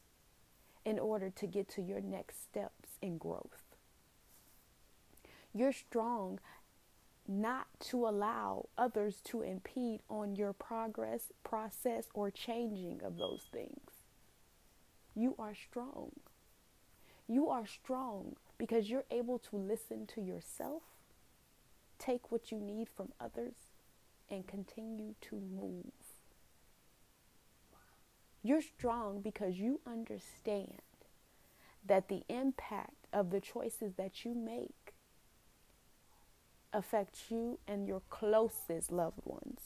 in 0.85 0.99
order 0.99 1.29
to 1.29 1.47
get 1.47 1.69
to 1.69 1.81
your 1.81 2.01
next 2.01 2.41
steps 2.43 2.82
in 3.03 3.17
growth. 3.17 3.75
You're 5.53 5.73
strong 5.73 6.39
not 7.27 7.67
to 7.79 8.07
allow 8.07 8.69
others 8.77 9.17
to 9.25 9.41
impede 9.41 10.01
on 10.09 10.35
your 10.35 10.53
progress, 10.53 11.31
process, 11.43 12.05
or 12.13 12.31
changing 12.31 13.01
of 13.03 13.17
those 13.17 13.43
things. 13.51 13.91
You 15.13 15.35
are 15.37 15.53
strong. 15.53 16.11
You 17.27 17.49
are 17.49 17.67
strong 17.67 18.35
because 18.57 18.89
you're 18.89 19.05
able 19.11 19.39
to 19.39 19.55
listen 19.55 20.07
to 20.07 20.21
yourself, 20.21 20.83
take 21.99 22.31
what 22.31 22.51
you 22.51 22.59
need 22.59 22.89
from 22.89 23.13
others, 23.19 23.55
and 24.29 24.47
continue 24.47 25.15
to 25.21 25.35
move. 25.35 25.91
You're 28.41 28.61
strong 28.61 29.21
because 29.21 29.57
you 29.57 29.79
understand 29.87 30.81
that 31.85 32.07
the 32.07 32.23
impact 32.29 33.07
of 33.11 33.29
the 33.29 33.41
choices 33.41 33.93
that 33.95 34.25
you 34.25 34.33
make 34.33 34.93
affect 36.71 37.25
you 37.29 37.59
and 37.67 37.87
your 37.87 38.01
closest 38.09 38.91
loved 38.91 39.21
ones. 39.23 39.59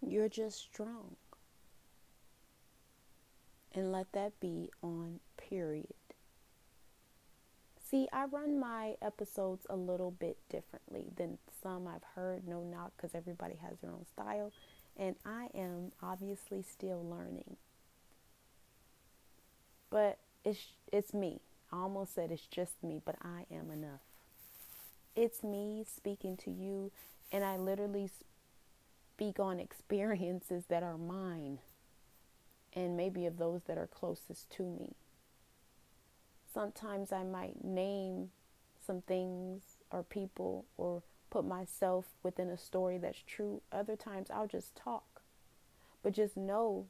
You're 0.00 0.28
just 0.28 0.58
strong. 0.58 1.16
And 3.74 3.92
let 3.92 4.12
that 4.12 4.38
be 4.40 4.70
on 4.82 5.20
period. 5.36 5.86
See, 7.90 8.08
I 8.12 8.24
run 8.24 8.58
my 8.58 8.94
episodes 9.00 9.66
a 9.70 9.76
little 9.76 10.10
bit 10.10 10.38
differently 10.48 11.06
than 11.16 11.38
some 11.62 11.86
I've 11.86 12.02
heard, 12.14 12.46
no 12.46 12.62
knock, 12.62 12.92
because 12.96 13.14
everybody 13.14 13.54
has 13.62 13.78
their 13.80 13.90
own 13.90 14.06
style. 14.06 14.52
And 14.96 15.16
I 15.24 15.48
am 15.54 15.92
obviously 16.02 16.62
still 16.62 17.04
learning. 17.08 17.56
But 19.96 20.18
it's, 20.44 20.60
it's 20.92 21.14
me. 21.14 21.40
I 21.72 21.78
almost 21.78 22.14
said 22.14 22.30
it's 22.30 22.46
just 22.46 22.82
me, 22.82 23.00
but 23.02 23.14
I 23.22 23.46
am 23.50 23.70
enough. 23.70 24.02
It's 25.14 25.42
me 25.42 25.86
speaking 25.90 26.36
to 26.44 26.50
you, 26.50 26.92
and 27.32 27.42
I 27.42 27.56
literally 27.56 28.10
speak 29.14 29.40
on 29.40 29.58
experiences 29.58 30.64
that 30.68 30.82
are 30.82 30.98
mine 30.98 31.60
and 32.74 32.94
maybe 32.94 33.24
of 33.24 33.38
those 33.38 33.62
that 33.68 33.78
are 33.78 33.86
closest 33.86 34.50
to 34.50 34.64
me. 34.64 34.92
Sometimes 36.52 37.10
I 37.10 37.22
might 37.22 37.64
name 37.64 38.32
some 38.86 39.00
things 39.00 39.62
or 39.90 40.02
people 40.02 40.66
or 40.76 41.04
put 41.30 41.46
myself 41.46 42.04
within 42.22 42.50
a 42.50 42.58
story 42.58 42.98
that's 42.98 43.22
true. 43.26 43.62
Other 43.72 43.96
times 43.96 44.28
I'll 44.30 44.46
just 44.46 44.76
talk. 44.76 45.22
But 46.02 46.12
just 46.12 46.36
know 46.36 46.84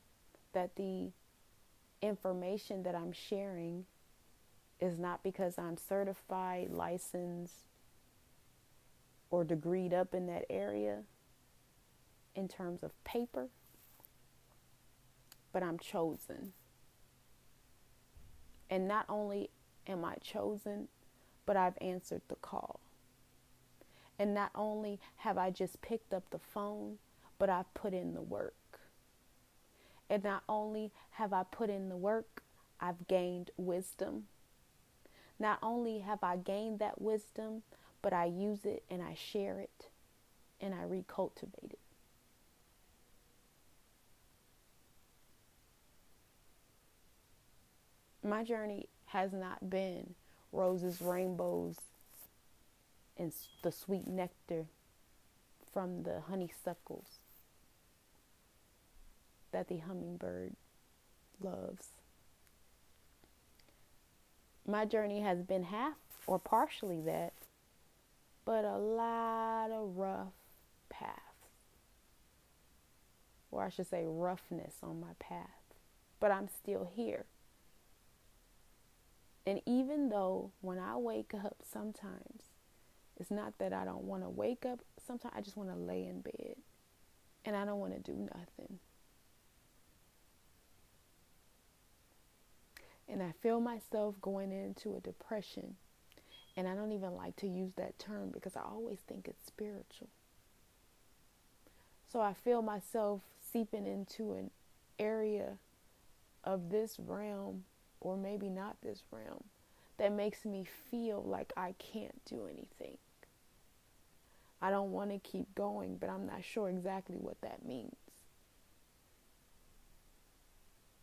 that 0.52 0.74
the 0.74 1.12
information 2.02 2.82
that 2.84 2.94
I'm 2.94 3.12
sharing 3.12 3.84
is 4.80 4.98
not 4.98 5.22
because 5.22 5.58
I'm 5.58 5.76
certified, 5.76 6.70
licensed, 6.70 7.64
or 9.30 9.44
degreed 9.44 9.92
up 9.92 10.14
in 10.14 10.26
that 10.26 10.44
area 10.50 11.02
in 12.34 12.48
terms 12.48 12.82
of 12.82 12.92
paper, 13.04 13.48
but 15.52 15.62
I'm 15.62 15.78
chosen. 15.78 16.52
And 18.68 18.86
not 18.86 19.06
only 19.08 19.50
am 19.86 20.04
I 20.04 20.16
chosen, 20.16 20.88
but 21.46 21.56
I've 21.56 21.78
answered 21.80 22.22
the 22.28 22.34
call. 22.36 22.80
And 24.18 24.34
not 24.34 24.50
only 24.54 24.98
have 25.16 25.38
I 25.38 25.50
just 25.50 25.80
picked 25.80 26.12
up 26.12 26.24
the 26.30 26.38
phone, 26.38 26.98
but 27.38 27.50
I've 27.50 27.72
put 27.74 27.94
in 27.94 28.14
the 28.14 28.22
work. 28.22 28.54
And 30.08 30.22
not 30.22 30.44
only 30.48 30.92
have 31.12 31.32
I 31.32 31.42
put 31.42 31.70
in 31.70 31.88
the 31.88 31.96
work, 31.96 32.42
I've 32.80 33.06
gained 33.08 33.50
wisdom. 33.56 34.24
Not 35.38 35.58
only 35.62 36.00
have 36.00 36.22
I 36.22 36.36
gained 36.36 36.78
that 36.78 37.00
wisdom, 37.00 37.62
but 38.02 38.12
I 38.12 38.26
use 38.26 38.64
it 38.64 38.84
and 38.90 39.02
I 39.02 39.14
share 39.14 39.58
it 39.58 39.88
and 40.60 40.74
I 40.74 40.84
recultivate 40.84 41.72
it. 41.72 41.78
My 48.22 48.42
journey 48.42 48.88
has 49.06 49.32
not 49.32 49.70
been 49.70 50.14
roses, 50.52 51.00
rainbows, 51.00 51.76
and 53.16 53.32
the 53.62 53.70
sweet 53.70 54.06
nectar 54.06 54.66
from 55.72 56.02
the 56.02 56.22
honeysuckles 56.28 57.15
that 59.52 59.68
the 59.68 59.78
hummingbird 59.78 60.54
loves. 61.40 61.88
My 64.66 64.84
journey 64.84 65.20
has 65.20 65.42
been 65.42 65.64
half 65.64 65.94
or 66.26 66.38
partially 66.38 67.00
that, 67.02 67.32
but 68.44 68.64
a 68.64 68.78
lot 68.78 69.70
of 69.70 69.96
rough 69.96 70.32
paths. 70.88 71.20
Or 73.50 73.64
I 73.64 73.68
should 73.68 73.88
say, 73.88 74.04
roughness 74.06 74.74
on 74.82 75.00
my 75.00 75.12
path. 75.18 75.48
But 76.18 76.30
I'm 76.30 76.48
still 76.48 76.88
here. 76.92 77.26
And 79.46 79.60
even 79.64 80.08
though 80.08 80.50
when 80.60 80.78
I 80.78 80.96
wake 80.96 81.32
up, 81.32 81.58
sometimes 81.62 82.42
it's 83.16 83.30
not 83.30 83.58
that 83.58 83.72
I 83.72 83.84
don't 83.84 84.04
want 84.04 84.24
to 84.24 84.28
wake 84.28 84.66
up, 84.66 84.80
sometimes 85.06 85.34
I 85.36 85.40
just 85.40 85.56
want 85.56 85.70
to 85.70 85.76
lay 85.76 86.04
in 86.04 86.20
bed 86.20 86.56
and 87.44 87.56
I 87.56 87.64
don't 87.64 87.78
want 87.78 87.94
to 87.94 88.00
do 88.00 88.18
nothing. 88.18 88.80
And 93.08 93.22
I 93.22 93.32
feel 93.42 93.60
myself 93.60 94.16
going 94.20 94.52
into 94.52 94.96
a 94.96 95.00
depression. 95.00 95.76
And 96.56 96.66
I 96.66 96.74
don't 96.74 96.92
even 96.92 97.14
like 97.14 97.36
to 97.36 97.46
use 97.46 97.72
that 97.76 97.98
term 97.98 98.30
because 98.30 98.56
I 98.56 98.62
always 98.62 98.98
think 99.06 99.28
it's 99.28 99.46
spiritual. 99.46 100.08
So 102.10 102.20
I 102.20 102.32
feel 102.32 102.62
myself 102.62 103.20
seeping 103.52 103.86
into 103.86 104.32
an 104.34 104.50
area 104.98 105.58
of 106.44 106.70
this 106.70 106.96
realm 106.98 107.64
or 108.00 108.16
maybe 108.16 108.48
not 108.48 108.76
this 108.82 109.02
realm, 109.10 109.44
that 109.98 110.12
makes 110.12 110.44
me 110.44 110.66
feel 110.90 111.22
like 111.22 111.52
I 111.56 111.74
can't 111.78 112.24
do 112.24 112.46
anything. 112.46 112.98
I 114.60 114.70
don't 114.70 114.92
want 114.92 115.10
to 115.10 115.18
keep 115.18 115.54
going, 115.54 115.96
but 115.96 116.08
I'm 116.08 116.26
not 116.26 116.44
sure 116.44 116.68
exactly 116.68 117.16
what 117.16 117.40
that 117.42 117.64
means. 117.64 117.96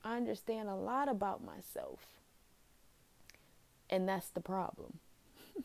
Understand 0.03 0.67
a 0.67 0.75
lot 0.75 1.07
about 1.07 1.43
myself, 1.43 1.99
and 3.89 4.07
that's 4.07 4.27
the 4.27 4.41
problem. 4.41 4.99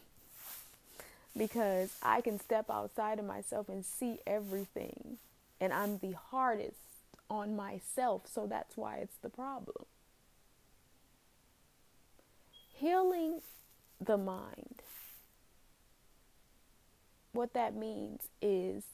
because 1.37 1.96
I 2.03 2.20
can 2.20 2.38
step 2.38 2.70
outside 2.70 3.18
of 3.18 3.24
myself 3.24 3.68
and 3.68 3.85
see 3.85 4.18
everything, 4.27 5.18
and 5.61 5.72
I'm 5.72 5.98
the 5.98 6.12
hardest 6.12 6.77
on 7.31 7.57
myself, 7.57 8.22
so 8.33 8.46
that's 8.46 8.77
why 8.77 8.96
it's 8.98 9.16
the 9.16 9.29
problem. 9.29 9.85
Healing 12.74 13.40
the 14.01 14.16
mind. 14.16 14.83
What 17.33 17.55
that 17.55 17.74
means 17.74 18.29
is 18.40 18.85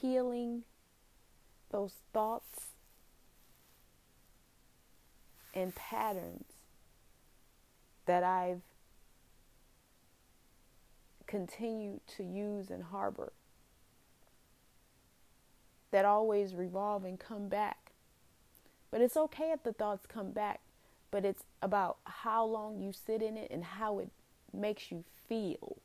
healing 0.00 0.62
those 1.70 1.94
thoughts 2.12 2.69
and 5.54 5.74
patterns 5.74 6.46
that 8.06 8.22
I've 8.22 8.62
continued 11.26 12.00
to 12.16 12.24
use 12.24 12.70
and 12.70 12.82
harbor 12.82 13.32
that 15.90 16.04
always 16.04 16.54
revolve 16.54 17.04
and 17.04 17.18
come 17.18 17.48
back. 17.48 17.92
But 18.90 19.00
it's 19.00 19.16
okay 19.16 19.52
if 19.52 19.62
the 19.62 19.72
thoughts 19.72 20.06
come 20.06 20.32
back 20.32 20.60
but 21.10 21.24
it's 21.24 21.44
about 21.60 21.98
how 22.04 22.44
long 22.44 22.80
you 22.80 22.92
sit 22.92 23.22
in 23.22 23.36
it 23.36 23.50
and 23.50 23.64
how 23.64 23.98
it 23.98 24.10
makes 24.52 24.90
you 24.90 25.04
feel. 25.28 25.76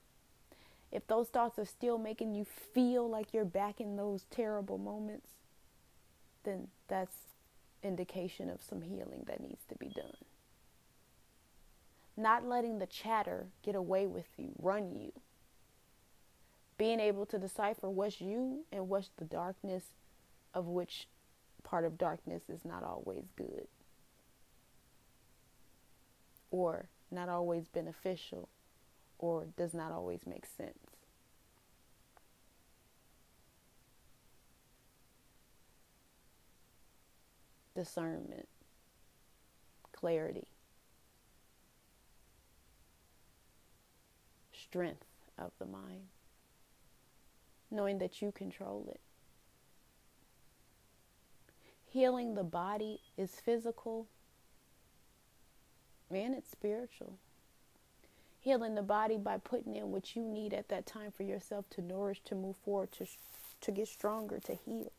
If 0.92 1.08
those 1.08 1.28
thoughts 1.28 1.58
are 1.60 1.66
still 1.66 1.98
making 1.98 2.36
you 2.36 2.46
feel 2.46 3.10
like 3.10 3.34
you're 3.34 3.44
back 3.44 3.82
in 3.82 3.98
those 3.98 4.26
terrible 4.30 4.78
moments, 4.78 5.32
then 6.44 6.68
that's 6.88 7.18
indication 7.86 8.50
of 8.50 8.62
some 8.62 8.82
healing 8.82 9.24
that 9.28 9.42
needs 9.42 9.64
to 9.70 9.76
be 9.76 9.90
done. 9.90 10.18
Not 12.18 12.46
letting 12.46 12.80
the 12.80 12.86
chatter 12.86 13.48
get 13.62 13.76
away 13.76 14.08
with 14.08 14.28
you, 14.38 14.52
run 14.60 14.92
you. 14.94 15.12
Being 16.78 17.00
able 17.00 17.26
to 17.28 17.40
decipher 17.40 17.90
what's 17.90 18.20
you 18.20 18.66
and 18.72 18.90
what's 18.90 19.12
the 19.18 19.26
darkness 19.26 19.84
of 20.54 20.68
which 20.68 21.08
part 21.64 21.86
of 21.86 21.98
darkness 21.98 22.44
is 22.50 22.66
not 22.66 22.84
always 22.84 23.26
good 23.36 23.68
or 26.52 26.88
not 27.12 27.30
always 27.30 27.68
beneficial 27.68 28.50
or 29.18 29.48
does 29.58 29.74
not 29.74 29.92
always 29.92 30.22
make 30.26 30.46
sense. 30.46 30.95
Discernment, 37.76 38.48
clarity, 39.92 40.48
strength 44.54 45.06
of 45.38 45.52
the 45.60 45.66
mind, 45.66 46.08
knowing 47.70 47.98
that 48.00 48.22
you 48.22 48.32
control 48.32 48.88
it. 48.90 49.02
Healing 51.86 52.36
the 52.36 52.44
body 52.44 53.00
is 53.18 53.40
physical 53.40 54.08
and 56.12 56.36
it's 56.36 56.52
spiritual. 56.52 57.18
Healing 58.40 58.76
the 58.76 58.84
body 58.84 59.18
by 59.18 59.38
putting 59.38 59.76
in 59.76 59.92
what 59.92 60.16
you 60.16 60.22
need 60.22 60.54
at 60.54 60.70
that 60.70 60.86
time 60.86 61.12
for 61.12 61.24
yourself 61.24 61.70
to 61.72 61.82
nourish, 61.82 62.22
to 62.26 62.36
move 62.36 62.56
forward, 62.64 62.92
to, 62.94 63.08
to 63.62 63.72
get 63.72 63.88
stronger, 63.88 64.40
to 64.40 64.54
heal. 64.54 64.92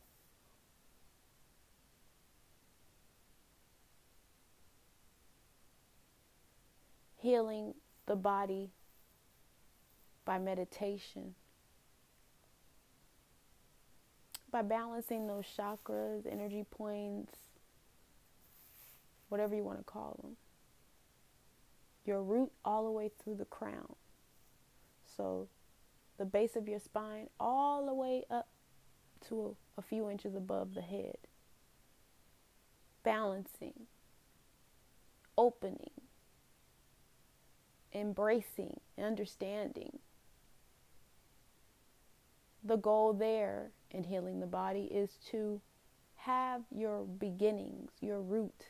Healing 7.27 7.73
the 8.05 8.15
body 8.15 8.71
by 10.23 10.39
meditation, 10.39 11.35
by 14.49 14.61
balancing 14.61 15.27
those 15.27 15.43
chakras, 15.57 16.25
energy 16.25 16.65
points, 16.71 17.33
whatever 19.27 19.53
you 19.53 19.63
want 19.65 19.77
to 19.79 19.83
call 19.83 20.17
them 20.23 20.37
your 22.05 22.23
root 22.23 22.49
all 22.63 22.85
the 22.85 22.91
way 22.91 23.11
through 23.21 23.35
the 23.35 23.43
crown. 23.43 23.97
So 25.17 25.49
the 26.17 26.23
base 26.23 26.55
of 26.55 26.69
your 26.69 26.79
spine 26.79 27.27
all 27.41 27.85
the 27.87 27.93
way 27.93 28.23
up 28.31 28.47
to 29.27 29.57
a, 29.77 29.79
a 29.79 29.81
few 29.81 30.09
inches 30.09 30.33
above 30.33 30.75
the 30.75 30.81
head. 30.81 31.17
Balancing, 33.03 33.87
opening, 35.37 36.06
embracing, 37.97 38.79
understanding. 39.01 39.99
The 42.63 42.77
goal 42.77 43.13
there 43.13 43.71
in 43.91 44.03
healing 44.03 44.39
the 44.39 44.47
body 44.47 44.83
is 44.91 45.11
to 45.31 45.61
have 46.15 46.61
your 46.71 47.05
beginnings, 47.05 47.91
your 48.01 48.21
root 48.21 48.65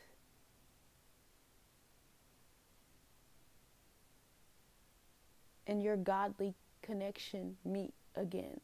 and 5.66 5.82
your 5.82 5.96
godly 5.96 6.54
connection 6.82 7.56
meet 7.64 7.92
again. 8.16 8.60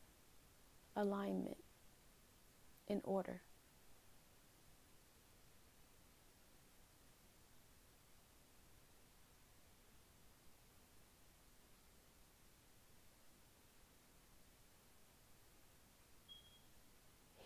Alignment 0.96 1.58
in 2.88 3.00
order. 3.04 3.42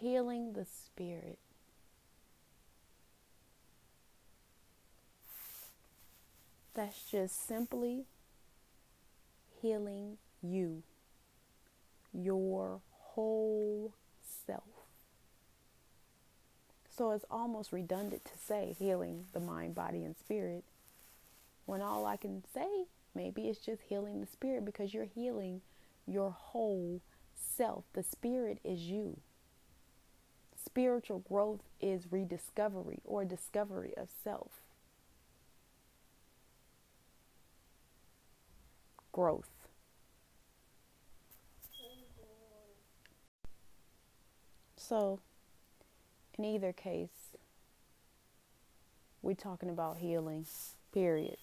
Healing 0.01 0.53
the 0.53 0.65
spirit. 0.65 1.39
That's 6.75 7.03
just 7.11 7.47
simply 7.47 8.05
healing 9.61 10.19
you, 10.43 10.83
your 12.13 12.81
whole 12.93 13.93
self. 14.47 14.63
So 16.97 17.11
it's 17.13 17.25
almost 17.31 17.73
redundant 17.73 18.25
to 18.25 18.39
say 18.39 18.77
healing 18.79 19.27
the 19.33 19.41
mind, 19.41 19.75
body, 19.75 20.05
and 20.05 20.17
spirit 20.17 20.65
when 21.67 21.81
all 21.83 22.07
I 22.07 22.17
can 22.17 22.45
say 22.55 22.87
maybe 23.15 23.49
it's 23.49 23.59
just 23.59 23.83
healing 23.83 24.21
the 24.21 24.27
spirit 24.27 24.65
because 24.65 24.95
you're 24.95 25.05
healing 25.05 25.61
your 26.07 26.31
whole 26.31 27.01
self. 27.35 27.85
The 27.93 28.03
spirit 28.03 28.59
is 28.65 28.81
you. 28.81 29.19
Spiritual 30.69 31.21
growth 31.21 31.61
is 31.81 32.07
rediscovery 32.11 33.01
or 33.05 33.25
discovery 33.25 33.93
of 33.97 34.09
self. 34.23 34.51
growth. 39.19 39.51
So, 44.77 45.19
in 46.39 46.45
either 46.45 46.73
case, 46.73 47.35
we're 49.21 49.35
talking 49.35 49.71
about 49.71 49.99
healing, 49.99 50.47
period. 50.95 51.39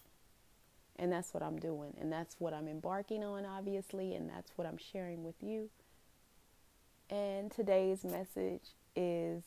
And 0.95 1.11
that's 1.11 1.33
what 1.33 1.43
I'm 1.43 1.59
doing. 1.59 1.97
And 1.99 2.09
that's 2.09 2.37
what 2.39 2.53
I'm 2.53 2.69
embarking 2.69 3.25
on, 3.25 3.45
obviously. 3.45 4.15
And 4.15 4.29
that's 4.29 4.51
what 4.55 4.65
I'm 4.65 4.77
sharing 4.77 5.25
with 5.25 5.35
you. 5.41 5.69
And 7.09 7.51
today's 7.51 8.05
message 8.05 8.69
is 8.95 9.43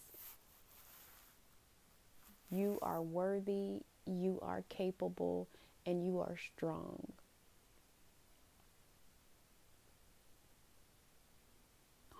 you 2.50 2.78
are 2.82 3.02
worthy, 3.02 3.82
you 4.06 4.38
are 4.42 4.64
capable, 4.68 5.48
and 5.86 6.04
you 6.04 6.18
are 6.18 6.36
strong. 6.54 7.12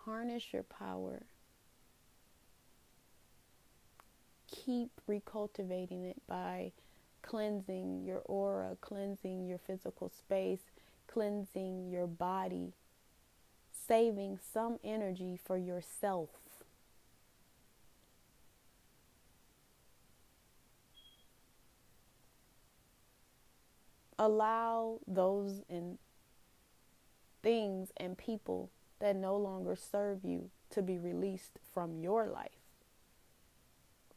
harness 0.08 0.54
your 0.54 0.62
power. 0.62 1.22
Keep 4.50 4.90
recultivating 5.06 6.08
it 6.08 6.16
by 6.26 6.72
cleansing 7.20 8.04
your 8.04 8.22
aura, 8.24 8.78
cleansing 8.80 9.46
your 9.46 9.58
physical 9.58 10.08
space, 10.08 10.70
cleansing 11.06 11.90
your 11.90 12.06
body, 12.06 12.72
saving 13.70 14.38
some 14.52 14.78
energy 14.82 15.38
for 15.42 15.58
yourself. 15.58 16.30
Allow 24.18 24.98
those 25.06 25.62
and 25.68 25.98
things 27.42 27.92
and 27.96 28.18
people 28.18 28.70
that 28.98 29.14
no 29.14 29.36
longer 29.36 29.76
serve 29.76 30.24
you 30.24 30.50
to 30.70 30.82
be 30.82 30.98
released 30.98 31.58
from 31.72 32.00
your 32.00 32.26
life 32.26 32.50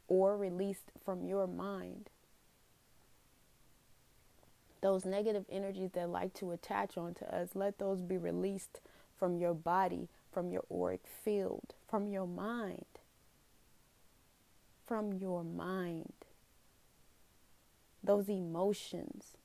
or 0.08 0.36
released 0.36 0.92
from 1.06 1.26
your 1.26 1.48
mind. 1.48 2.10
Those 4.82 5.06
negative 5.06 5.46
energies 5.50 5.92
that 5.94 6.10
like 6.10 6.34
to 6.36 6.52
attach 6.52 6.98
onto 6.98 7.26
us, 7.26 7.50
let 7.54 7.78
those 7.78 8.02
be 8.02 8.18
released 8.18 8.82
from 9.18 9.38
your 9.38 9.54
body, 9.54 10.10
from 10.32 10.52
your 10.52 10.64
auric 10.72 11.02
field, 11.24 11.76
from 11.88 12.08
your 12.08 12.26
mind. 12.28 12.86
From 14.88 15.14
your 15.14 15.44
mind. 15.44 16.14
Those 18.04 18.28
emotions 18.28 19.38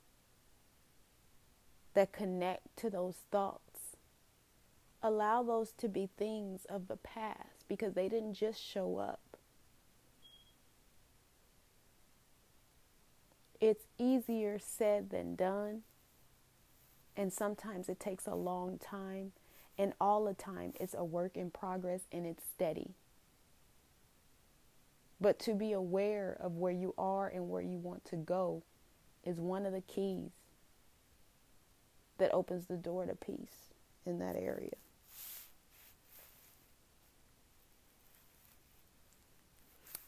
that 1.96 2.12
connect 2.12 2.76
to 2.76 2.90
those 2.90 3.16
thoughts 3.32 3.96
allow 5.02 5.42
those 5.42 5.72
to 5.72 5.88
be 5.88 6.10
things 6.18 6.66
of 6.66 6.88
the 6.88 6.96
past 6.96 7.64
because 7.68 7.94
they 7.94 8.08
didn't 8.08 8.34
just 8.34 8.62
show 8.62 8.98
up. 8.98 9.20
It's 13.60 13.86
easier 13.98 14.58
said 14.58 15.08
than 15.08 15.36
done. 15.36 15.82
And 17.16 17.32
sometimes 17.32 17.88
it 17.88 17.98
takes 17.98 18.26
a 18.26 18.34
long 18.34 18.78
time. 18.78 19.32
And 19.78 19.94
all 19.98 20.24
the 20.24 20.34
time, 20.34 20.74
it's 20.78 20.94
a 20.94 21.04
work 21.04 21.36
in 21.36 21.50
progress 21.50 22.02
and 22.12 22.26
it's 22.26 22.44
steady. 22.44 22.90
But 25.18 25.38
to 25.40 25.54
be 25.54 25.72
aware 25.72 26.36
of 26.38 26.56
where 26.56 26.72
you 26.72 26.94
are 26.98 27.28
and 27.28 27.48
where 27.48 27.62
you 27.62 27.78
want 27.78 28.04
to 28.06 28.16
go 28.16 28.64
is 29.24 29.38
one 29.38 29.64
of 29.64 29.72
the 29.72 29.80
keys 29.80 30.32
that 32.18 32.32
opens 32.32 32.66
the 32.66 32.76
door 32.76 33.06
to 33.06 33.14
peace 33.14 33.72
in 34.04 34.18
that 34.18 34.36
area. 34.36 34.72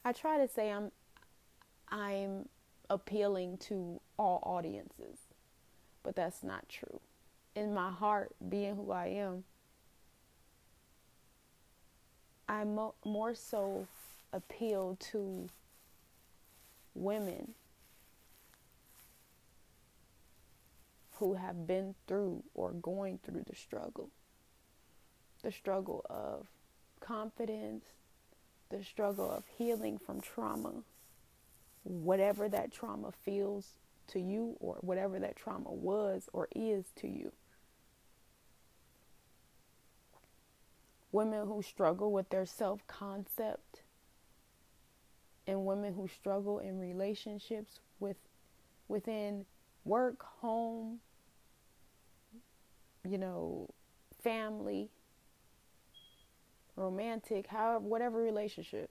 I 0.05 0.13
try 0.13 0.39
to 0.39 0.49
say 0.49 0.71
I'm 0.71 0.91
I'm 1.91 2.49
appealing 2.89 3.59
to 3.59 4.01
all 4.19 4.43
audiences, 4.45 5.19
but 6.03 6.17
that's 6.17 6.43
not 6.43 6.69
true. 6.69 7.01
In 7.55 7.75
my 7.75 7.91
heart, 7.91 8.35
being 8.49 8.77
who 8.77 8.91
I 8.91 9.07
am, 9.09 9.45
I 12.49 12.65
mo- 12.65 12.95
more 13.05 13.35
so 13.35 13.87
appeal 14.33 14.97
to 15.13 15.49
women 16.95 17.55
who 21.19 21.35
have 21.35 21.67
been 21.67 21.95
through 22.07 22.43
or 22.55 22.73
going 22.73 23.19
through 23.25 23.45
the 23.47 23.57
struggle. 23.57 24.11
The 25.43 25.53
struggle 25.53 26.05
of 26.09 26.47
confidence, 27.01 27.85
the 28.71 28.85
struggle 28.85 29.31
of 29.31 29.45
healing 29.57 29.99
from 29.99 30.21
trauma, 30.21 30.83
whatever 31.83 32.49
that 32.49 32.73
trauma 32.73 33.13
feels 33.25 33.73
to 34.09 34.21
you 34.21 34.57
or 34.61 34.77
whatever 34.81 35.19
that 35.19 35.37
trauma 35.37 35.73
was 35.73 36.29
or 36.33 36.49
is 36.55 36.87
to 36.97 37.09
you. 37.09 37.33
Women 41.11 41.47
who 41.47 41.63
struggle 41.63 42.13
with 42.13 42.29
their 42.29 42.47
self 42.47 42.87
concept 42.87 43.83
and 45.47 45.65
women 45.65 45.95
who 45.95 46.07
struggle 46.07 46.59
in 46.59 46.79
relationships 46.79 47.81
with 47.99 48.17
within 48.87 49.47
work, 49.85 50.23
home, 50.41 51.01
you 53.07 53.19
know, 53.19 53.69
family, 54.23 54.91
romantic, 56.77 57.47
however 57.49 57.81
whatever 57.81 58.23
relationship. 58.23 58.91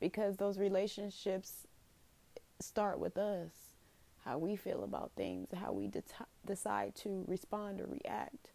Because 0.00 0.36
those 0.36 0.58
relationships 0.58 1.66
start 2.60 2.98
with 2.98 3.16
us, 3.16 3.50
how 4.24 4.38
we 4.38 4.56
feel 4.56 4.84
about 4.84 5.12
things, 5.16 5.48
how 5.54 5.72
we 5.72 5.88
de- 5.88 6.02
decide 6.46 6.94
to 6.96 7.24
respond 7.26 7.80
or 7.80 7.86
react, 7.86 8.50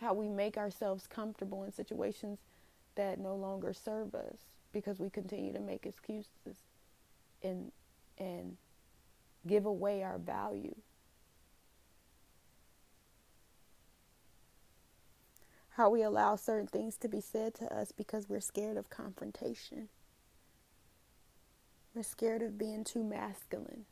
how 0.00 0.14
we 0.14 0.28
make 0.28 0.56
ourselves 0.56 1.06
comfortable 1.06 1.64
in 1.64 1.72
situations 1.72 2.38
that 2.94 3.18
no 3.18 3.34
longer 3.34 3.72
serve 3.72 4.14
us 4.14 4.38
because 4.72 4.98
we 4.98 5.10
continue 5.10 5.52
to 5.52 5.60
make 5.60 5.86
excuses 5.86 6.64
and 7.42 7.70
and 8.18 8.56
give 9.46 9.66
away 9.66 10.02
our 10.02 10.18
value. 10.18 10.74
How 15.78 15.88
we 15.90 16.02
allow 16.02 16.34
certain 16.34 16.66
things 16.66 16.96
to 16.96 17.08
be 17.08 17.20
said 17.20 17.54
to 17.54 17.72
us 17.72 17.92
because 17.92 18.28
we're 18.28 18.40
scared 18.40 18.76
of 18.76 18.90
confrontation. 18.90 19.88
We're 21.94 22.02
scared 22.02 22.42
of 22.42 22.58
being 22.58 22.82
too 22.82 23.04
masculine. 23.04 23.84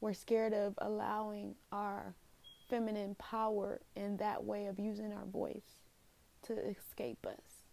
We're 0.00 0.12
scared 0.12 0.54
of 0.54 0.74
allowing 0.78 1.56
our 1.72 2.14
feminine 2.70 3.16
power 3.16 3.80
in 3.96 4.18
that 4.18 4.44
way 4.44 4.66
of 4.66 4.78
using 4.78 5.12
our 5.12 5.26
voice 5.26 5.80
to 6.42 6.52
escape 6.52 7.26
us. 7.26 7.64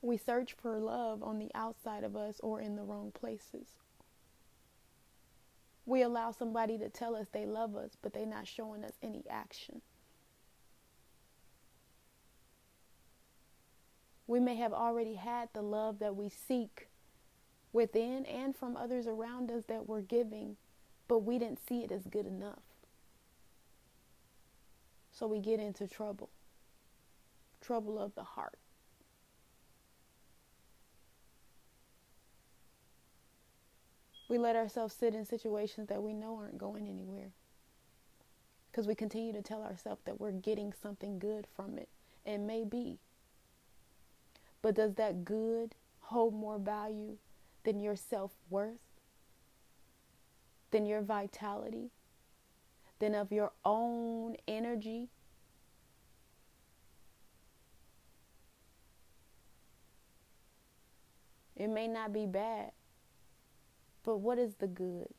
We 0.00 0.16
search 0.16 0.52
for 0.52 0.78
love 0.78 1.24
on 1.24 1.40
the 1.40 1.50
outside 1.56 2.04
of 2.04 2.14
us 2.14 2.38
or 2.38 2.60
in 2.60 2.76
the 2.76 2.84
wrong 2.84 3.10
places. 3.10 3.66
We 5.88 6.02
allow 6.02 6.32
somebody 6.32 6.76
to 6.80 6.90
tell 6.90 7.16
us 7.16 7.28
they 7.32 7.46
love 7.46 7.74
us, 7.74 7.92
but 8.02 8.12
they're 8.12 8.26
not 8.26 8.46
showing 8.46 8.84
us 8.84 8.92
any 9.02 9.24
action. 9.30 9.80
We 14.26 14.38
may 14.38 14.56
have 14.56 14.74
already 14.74 15.14
had 15.14 15.48
the 15.54 15.62
love 15.62 15.98
that 16.00 16.14
we 16.14 16.28
seek 16.28 16.88
within 17.72 18.26
and 18.26 18.54
from 18.54 18.76
others 18.76 19.06
around 19.06 19.50
us 19.50 19.62
that 19.68 19.88
we're 19.88 20.02
giving, 20.02 20.58
but 21.08 21.20
we 21.20 21.38
didn't 21.38 21.66
see 21.66 21.84
it 21.84 21.90
as 21.90 22.04
good 22.04 22.26
enough. 22.26 22.64
So 25.10 25.26
we 25.26 25.38
get 25.38 25.58
into 25.58 25.88
trouble, 25.88 26.28
trouble 27.62 27.98
of 27.98 28.14
the 28.14 28.24
heart. 28.24 28.58
We 34.28 34.36
let 34.36 34.56
ourselves 34.56 34.94
sit 34.94 35.14
in 35.14 35.24
situations 35.24 35.88
that 35.88 36.02
we 36.02 36.12
know 36.12 36.36
aren't 36.36 36.58
going 36.58 36.86
anywhere 36.86 37.32
because 38.70 38.86
we 38.86 38.94
continue 38.94 39.32
to 39.32 39.42
tell 39.42 39.62
ourselves 39.62 40.02
that 40.04 40.20
we're 40.20 40.32
getting 40.32 40.72
something 40.72 41.18
good 41.18 41.46
from 41.56 41.78
it. 41.78 41.88
It 42.26 42.38
may 42.38 42.64
be. 42.64 42.98
But 44.60 44.74
does 44.74 44.94
that 44.94 45.24
good 45.24 45.74
hold 46.00 46.34
more 46.34 46.58
value 46.58 47.16
than 47.64 47.80
your 47.80 47.96
self 47.96 48.32
worth, 48.50 48.78
than 50.70 50.84
your 50.84 51.00
vitality, 51.00 51.90
than 52.98 53.14
of 53.14 53.32
your 53.32 53.52
own 53.64 54.36
energy? 54.46 55.08
It 61.56 61.68
may 61.68 61.88
not 61.88 62.12
be 62.12 62.26
bad, 62.26 62.70
but 64.08 64.20
what 64.20 64.38
is 64.38 64.54
the 64.54 64.66
good? 64.66 65.12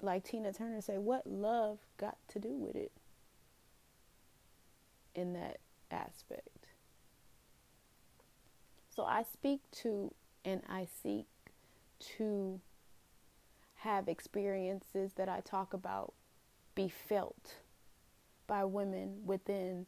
Like 0.00 0.24
Tina 0.24 0.50
Turner 0.50 0.80
said, 0.80 1.00
what 1.00 1.26
love 1.26 1.80
got 1.98 2.16
to 2.28 2.38
do 2.38 2.54
with 2.54 2.74
it 2.74 2.90
in 5.14 5.34
that 5.34 5.58
aspect? 5.90 6.68
So 8.88 9.04
I 9.04 9.24
speak 9.24 9.60
to 9.82 10.14
and 10.42 10.62
I 10.70 10.86
seek 11.02 11.26
to 12.16 12.62
have 13.74 14.08
experiences 14.08 15.12
that 15.18 15.28
I 15.28 15.40
talk 15.40 15.74
about 15.74 16.14
be 16.74 16.88
felt 16.88 17.56
by 18.46 18.64
women 18.64 19.18
within 19.26 19.84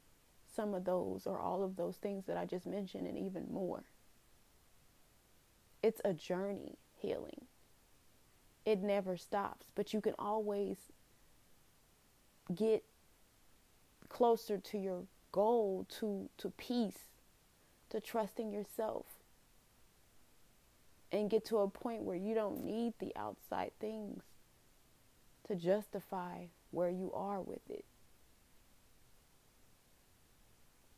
some 0.55 0.75
of 0.75 0.85
those 0.85 1.27
or 1.27 1.41
all 1.41 1.63
of 1.63 1.77
those 1.77 1.97
things 1.97 2.27
that 2.27 2.37
I 2.37 2.45
just 2.45 2.67
mentioned 2.67 3.07
and 3.07 3.17
even 3.17 3.47
more. 3.51 3.85
It's 5.83 6.01
a 6.05 6.13
journey 6.13 6.79
healing. 6.97 7.47
It 8.65 8.81
never 8.81 9.17
stops, 9.17 9.67
but 9.75 9.93
you 9.93 10.01
can 10.01 10.15
always 10.19 10.77
get 12.55 12.85
closer 14.09 14.59
to 14.59 14.79
your 14.79 15.05
goal, 15.33 15.87
to, 15.99 16.29
to 16.39 16.51
peace, 16.51 17.07
to 17.91 18.01
trusting 18.01 18.53
yourself, 18.53 19.07
and 21.11 21.29
get 21.29 21.45
to 21.47 21.59
a 21.59 21.69
point 21.69 22.03
where 22.03 22.17
you 22.17 22.35
don't 22.35 22.65
need 22.65 22.95
the 22.99 23.13
outside 23.17 23.73
things 23.81 24.23
to 25.49 25.57
justify 25.57 26.45
where 26.71 26.91
you 26.91 27.11
are 27.13 27.41
with 27.41 27.69
it. 27.69 27.85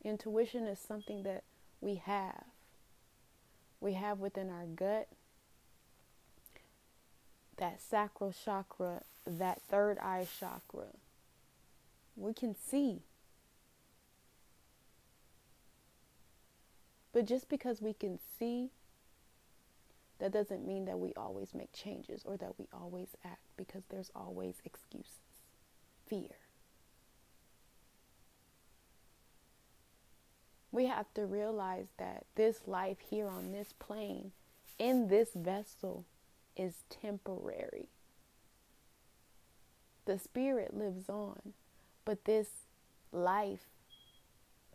Intuition 0.03 0.67
is 0.67 0.77
something 0.77 1.23
that 1.23 1.43
we 1.81 1.95
have 1.95 2.43
we 3.85 3.93
have 3.93 4.17
within 4.17 4.49
our 4.49 4.65
gut, 4.65 5.07
that 7.57 7.79
sacral 7.79 8.33
chakra, 8.33 9.03
that 9.27 9.61
third 9.69 9.99
eye 9.99 10.25
chakra. 10.39 10.87
We 12.17 12.33
can 12.33 12.55
see. 12.55 13.03
But 17.13 17.27
just 17.27 17.47
because 17.47 17.79
we 17.79 17.93
can 17.93 18.17
see, 18.39 18.71
that 20.17 20.33
doesn't 20.33 20.65
mean 20.65 20.85
that 20.85 20.97
we 20.97 21.13
always 21.15 21.53
make 21.53 21.71
changes 21.71 22.23
or 22.25 22.37
that 22.37 22.57
we 22.57 22.65
always 22.73 23.09
act 23.23 23.45
because 23.55 23.83
there's 23.89 24.09
always 24.15 24.55
excuses, 24.65 25.43
fear. 26.07 26.44
We 30.75 30.87
have 30.87 31.13
to 31.13 31.25
realize 31.25 31.87
that 31.97 32.25
this 32.35 32.67
life 32.67 32.97
here 33.09 33.29
on 33.29 33.53
this 33.53 33.73
plane, 33.79 34.33
in 34.77 35.07
this 35.07 35.29
vessel, 35.33 36.03
is 36.57 36.83
temporary. 36.89 37.87
The 40.03 40.19
spirit 40.19 40.75
lives 40.75 41.07
on, 41.07 41.53
but 42.03 42.25
this 42.25 42.49
life 43.13 43.67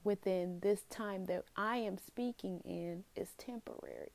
within 0.03 0.61
this 0.61 0.85
time 0.89 1.27
that 1.27 1.45
I 1.55 1.77
am 1.77 1.99
speaking 1.99 2.63
in 2.65 3.05
is 3.15 3.35
temporary. 3.37 4.13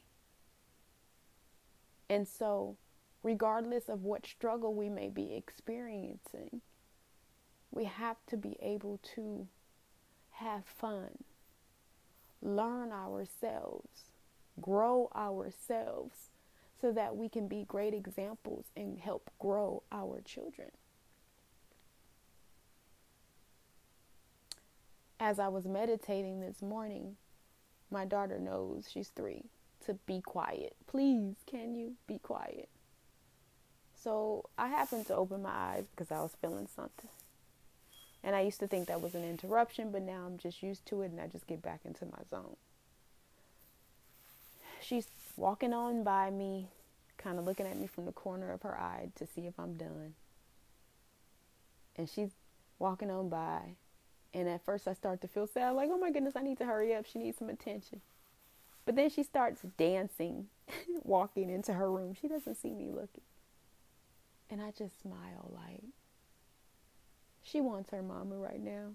And 2.09 2.27
so, 2.27 2.77
regardless 3.21 3.89
of 3.89 4.03
what 4.03 4.25
struggle 4.25 4.73
we 4.73 4.89
may 4.89 5.09
be 5.09 5.35
experiencing, 5.35 6.61
we 7.69 7.83
have 7.83 8.17
to 8.25 8.37
be 8.37 8.57
able 8.59 8.99
to 9.15 9.47
have 10.31 10.65
fun 10.65 11.19
learn 12.45 12.91
ourselves, 12.91 14.11
grow 14.61 15.09
ourselves, 15.15 16.29
so 16.79 16.91
that 16.91 17.15
we 17.15 17.27
can 17.27 17.47
be 17.47 17.65
great 17.67 17.93
examples 17.93 18.65
and 18.75 18.99
help 18.99 19.31
grow 19.39 19.81
our 19.91 20.21
children. 20.21 20.69
As 25.19 25.39
I 25.39 25.47
was 25.47 25.65
meditating 25.65 26.41
this 26.41 26.61
morning, 26.61 27.15
my 27.89 28.05
daughter 28.05 28.37
knows, 28.37 28.89
she's 28.91 29.07
three, 29.09 29.45
to 29.85 29.93
be 30.05 30.21
quiet. 30.21 30.75
Please, 30.87 31.35
can 31.47 31.73
you 31.73 31.93
be 32.05 32.19
quiet? 32.19 32.69
So 34.03 34.49
I 34.57 34.67
happened 34.67 35.07
to 35.07 35.15
open 35.15 35.41
my 35.41 35.49
eyes 35.49 35.85
because 35.89 36.11
I 36.11 36.21
was 36.21 36.35
feeling 36.41 36.67
something. 36.67 37.09
And 38.25 38.35
I 38.35 38.41
used 38.41 38.59
to 38.61 38.67
think 38.67 38.87
that 38.87 39.01
was 39.01 39.13
an 39.13 39.23
interruption, 39.23 39.91
but 39.91 40.01
now 40.01 40.23
I'm 40.25 40.39
just 40.39 40.63
used 40.63 40.83
to 40.87 41.03
it 41.03 41.11
and 41.11 41.21
I 41.21 41.27
just 41.27 41.45
get 41.45 41.61
back 41.61 41.81
into 41.85 42.05
my 42.05 42.17
zone. 42.31 42.55
She's 44.81 45.05
walking 45.37 45.73
on 45.73 46.03
by 46.03 46.31
me, 46.31 46.69
kind 47.17 47.37
of 47.37 47.45
looking 47.45 47.67
at 47.67 47.77
me 47.77 47.85
from 47.85 48.05
the 48.05 48.11
corner 48.11 48.51
of 48.51 48.63
her 48.63 48.75
eye 48.75 49.09
to 49.17 49.27
see 49.27 49.45
if 49.45 49.59
I'm 49.59 49.75
done. 49.75 50.15
And 51.95 52.09
she's 52.09 52.31
walking 52.79 53.11
on 53.11 53.29
by 53.29 53.75
And 54.33 54.49
at 54.49 54.65
first, 54.65 54.87
I 54.87 54.93
start 54.93 55.21
to 55.21 55.27
feel 55.27 55.47
sad, 55.47 55.71
like, 55.71 55.89
oh 55.91 55.97
my 55.97 56.11
goodness, 56.11 56.35
I 56.35 56.41
need 56.41 56.57
to 56.57 56.65
hurry 56.65 56.95
up. 56.95 57.05
She 57.05 57.19
needs 57.19 57.37
some 57.37 57.49
attention. 57.49 58.01
But 58.85 58.95
then 58.95 59.09
she 59.11 59.21
starts 59.21 59.61
dancing, 59.77 60.47
walking 61.03 61.49
into 61.51 61.73
her 61.73 61.91
room. 61.91 62.15
She 62.19 62.27
doesn't 62.27 62.55
see 62.55 62.73
me 62.73 62.89
looking. 62.89 63.23
And 64.49 64.61
I 64.61 64.71
just 64.71 64.99
smile, 65.01 65.51
like, 65.53 65.83
she 67.45 67.61
wants 67.61 67.91
her 67.91 68.01
mama 68.01 68.35
right 68.35 68.61
now. 68.61 68.93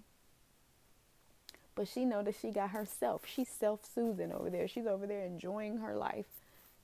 But 1.77 1.89
she 1.89 2.05
know 2.05 2.23
that 2.23 2.35
she 2.35 2.51
got 2.51 2.71
herself. 2.71 3.23
She's 3.25 3.49
self-soothing 3.49 4.33
over 4.33 4.51
there. 4.51 4.67
She's 4.67 4.87
over 4.87 5.07
there 5.07 5.25
enjoying 5.25 5.79
her 5.79 5.97
life, 5.97 6.27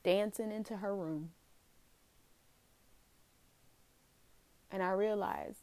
dancing 0.04 0.52
into 0.52 0.76
her 0.76 0.94
room. 0.94 1.30
And 4.70 4.82
I 4.82 4.92
realized 4.92 5.58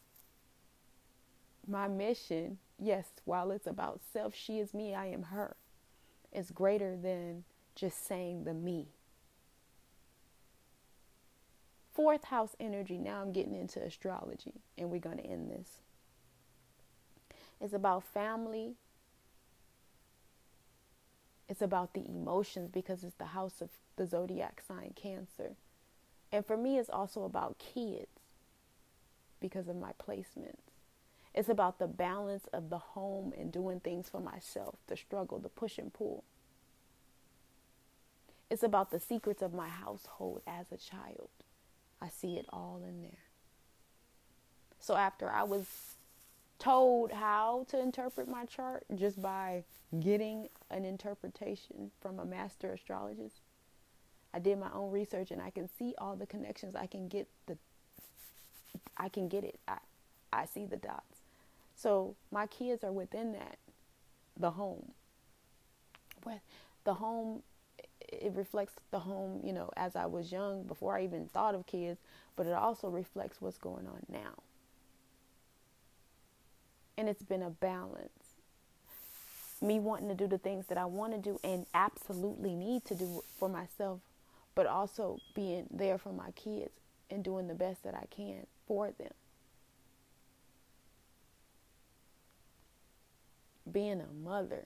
my 1.67 1.87
mission, 1.87 2.57
yes, 2.77 3.07
while 3.23 3.51
it's 3.51 3.65
about 3.65 4.01
self, 4.11 4.35
she 4.35 4.59
is 4.59 4.73
me, 4.73 4.93
I 4.93 5.05
am 5.07 5.23
her, 5.23 5.55
is 6.33 6.51
greater 6.51 6.97
than 6.97 7.45
just 7.75 8.05
saying 8.05 8.43
the 8.43 8.53
me. 8.53 8.87
Fourth 11.93 12.25
house 12.25 12.55
energy, 12.59 12.97
now 12.97 13.21
I'm 13.21 13.31
getting 13.31 13.55
into 13.55 13.79
astrology, 13.79 14.61
and 14.77 14.89
we're 14.89 14.99
going 14.99 15.17
to 15.17 15.25
end 15.25 15.49
this. 15.49 15.82
It's 17.61 17.73
about 17.73 18.03
family. 18.03 18.75
It's 21.47 21.61
about 21.61 21.93
the 21.93 22.05
emotions 22.05 22.69
because 22.71 23.03
it's 23.03 23.15
the 23.15 23.25
house 23.25 23.61
of 23.61 23.69
the 23.95 24.07
zodiac 24.07 24.61
sign 24.67 24.93
Cancer. 24.95 25.55
And 26.31 26.45
for 26.45 26.57
me, 26.57 26.77
it's 26.77 26.89
also 26.89 27.23
about 27.23 27.59
kids 27.59 28.07
because 29.39 29.67
of 29.67 29.75
my 29.75 29.91
placements. 29.91 30.71
It's 31.33 31.49
about 31.49 31.79
the 31.79 31.87
balance 31.87 32.47
of 32.53 32.69
the 32.69 32.77
home 32.77 33.33
and 33.37 33.51
doing 33.51 33.79
things 33.79 34.09
for 34.09 34.19
myself, 34.19 34.75
the 34.87 34.95
struggle, 34.95 35.39
the 35.39 35.49
push 35.49 35.77
and 35.77 35.93
pull. 35.93 36.23
It's 38.49 38.63
about 38.63 38.91
the 38.91 38.99
secrets 38.99 39.41
of 39.41 39.53
my 39.53 39.67
household 39.67 40.41
as 40.45 40.71
a 40.71 40.77
child. 40.77 41.29
I 42.01 42.09
see 42.09 42.35
it 42.37 42.45
all 42.53 42.81
in 42.87 43.01
there. 43.01 43.23
So 44.79 44.95
after 44.95 45.29
I 45.29 45.43
was 45.43 45.95
told 46.59 47.11
how 47.11 47.65
to 47.69 47.79
interpret 47.79 48.27
my 48.27 48.45
chart 48.45 48.83
just 48.95 49.21
by 49.21 49.63
getting 49.99 50.47
an 50.69 50.85
interpretation 50.85 51.91
from 52.01 52.19
a 52.19 52.25
master 52.25 52.73
astrologist, 52.73 53.41
I 54.33 54.39
did 54.39 54.59
my 54.59 54.71
own 54.73 54.91
research 54.91 55.31
and 55.31 55.41
I 55.41 55.49
can 55.49 55.69
see 55.77 55.93
all 55.97 56.15
the 56.15 56.25
connections. 56.25 56.75
I 56.75 56.87
can 56.87 57.07
get 57.07 57.27
the 57.45 57.57
I 58.97 59.09
can 59.09 59.27
get 59.27 59.43
it. 59.43 59.59
I 59.67 59.77
I 60.31 60.45
see 60.45 60.65
the 60.65 60.77
dots. 60.77 61.21
So 61.75 62.15
my 62.31 62.47
kids 62.47 62.83
are 62.83 62.91
within 62.91 63.33
that, 63.33 63.57
the 64.39 64.51
home. 64.51 64.91
With 66.25 66.41
the 66.83 66.95
home, 66.95 67.43
it 67.99 68.31
reflects 68.35 68.73
the 68.91 68.99
home, 68.99 69.41
you 69.43 69.53
know, 69.53 69.69
as 69.75 69.95
I 69.95 70.05
was 70.05 70.31
young, 70.31 70.63
before 70.63 70.97
I 70.97 71.03
even 71.03 71.27
thought 71.27 71.55
of 71.55 71.65
kids, 71.65 71.99
but 72.35 72.45
it 72.45 72.53
also 72.53 72.89
reflects 72.89 73.41
what's 73.41 73.57
going 73.57 73.87
on 73.87 74.05
now. 74.09 74.33
And 76.97 77.09
it's 77.09 77.23
been 77.23 77.41
a 77.41 77.49
balance. 77.49 78.09
Me 79.61 79.79
wanting 79.79 80.09
to 80.09 80.15
do 80.15 80.27
the 80.27 80.37
things 80.37 80.67
that 80.67 80.77
I 80.77 80.85
want 80.85 81.13
to 81.13 81.19
do 81.19 81.39
and 81.43 81.65
absolutely 81.73 82.53
need 82.53 82.85
to 82.85 82.95
do 82.95 83.23
for 83.39 83.49
myself, 83.49 84.01
but 84.55 84.67
also 84.67 85.19
being 85.33 85.67
there 85.71 85.97
for 85.97 86.11
my 86.11 86.31
kids 86.31 86.71
and 87.09 87.23
doing 87.23 87.47
the 87.47 87.53
best 87.53 87.83
that 87.83 87.95
I 87.95 88.05
can 88.13 88.45
for 88.67 88.91
them. 88.91 89.13
Being 93.71 94.01
a 94.01 94.13
mother 94.13 94.65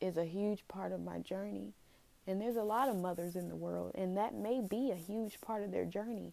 is 0.00 0.16
a 0.16 0.24
huge 0.24 0.66
part 0.68 0.92
of 0.92 1.00
my 1.00 1.18
journey. 1.18 1.72
And 2.26 2.40
there's 2.40 2.56
a 2.56 2.62
lot 2.62 2.88
of 2.88 2.96
mothers 2.96 3.36
in 3.36 3.48
the 3.48 3.56
world, 3.56 3.92
and 3.94 4.16
that 4.18 4.34
may 4.34 4.60
be 4.60 4.90
a 4.90 4.96
huge 4.96 5.40
part 5.40 5.62
of 5.62 5.72
their 5.72 5.86
journey. 5.86 6.32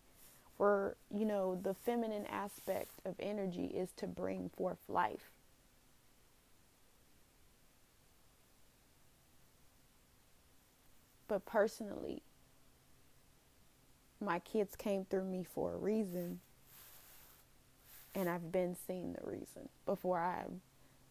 For, 0.58 0.96
you 1.14 1.26
know, 1.26 1.60
the 1.62 1.74
feminine 1.74 2.26
aspect 2.28 2.92
of 3.06 3.16
energy 3.20 3.66
is 3.66 3.92
to 3.98 4.08
bring 4.08 4.50
forth 4.56 4.78
life. 4.88 5.32
But 11.28 11.46
personally, 11.46 12.22
my 14.22 14.40
kids 14.40 14.76
came 14.76 15.06
through 15.06 15.26
me 15.26 15.44
for 15.44 15.74
a 15.74 15.78
reason 15.78 16.40
and 18.16 18.30
I've 18.30 18.52
been 18.52 18.76
seeing 18.88 19.14
the 19.14 19.30
reason 19.30 19.68
before 19.86 20.20
I've 20.20 20.54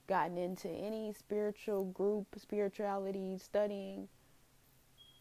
gotten 0.07 0.39
into 0.39 0.69
any 0.69 1.13
spiritual 1.13 1.85
group, 1.85 2.27
spirituality, 2.37 3.39
studying. 3.39 4.09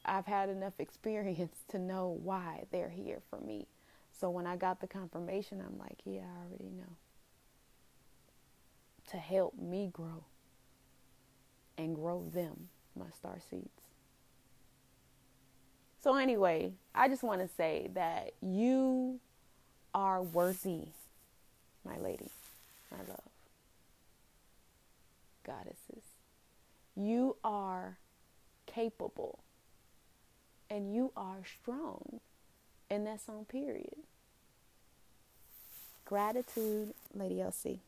I've 0.05 0.25
had 0.25 0.49
enough 0.49 0.73
experience 0.79 1.57
to 1.69 1.79
know 1.79 2.17
why 2.23 2.63
they're 2.71 2.89
here 2.89 3.21
for 3.29 3.39
me. 3.41 3.67
So 4.23 4.29
when 4.29 4.47
I 4.47 4.55
got 4.55 4.79
the 4.79 4.87
confirmation, 4.87 5.61
I'm 5.61 5.77
like, 5.77 5.97
yeah, 6.05 6.21
I 6.21 6.47
already 6.47 6.71
know. 6.77 6.95
To 9.11 9.17
help 9.17 9.59
me 9.59 9.89
grow 9.91 10.23
and 11.77 11.93
grow 11.93 12.23
them, 12.33 12.69
my 12.97 13.07
star 13.17 13.39
seeds. 13.49 13.67
So, 16.01 16.15
anyway, 16.15 16.71
I 16.95 17.09
just 17.09 17.21
want 17.21 17.41
to 17.41 17.49
say 17.49 17.89
that 17.95 18.31
you 18.41 19.19
are 19.93 20.23
worthy 20.23 20.85
my 21.83 21.97
lady, 21.97 22.29
my 22.89 22.99
love, 22.99 23.29
goddesses. 25.45 26.05
You 26.95 27.35
are 27.43 27.97
capable 28.67 29.39
and 30.69 30.95
you 30.95 31.11
are 31.17 31.41
strong, 31.61 32.21
and 32.89 33.05
that's 33.05 33.27
on 33.27 33.43
period. 33.43 33.97
Gratitude, 36.13 36.93
Lady 37.15 37.37
LC. 37.37 37.79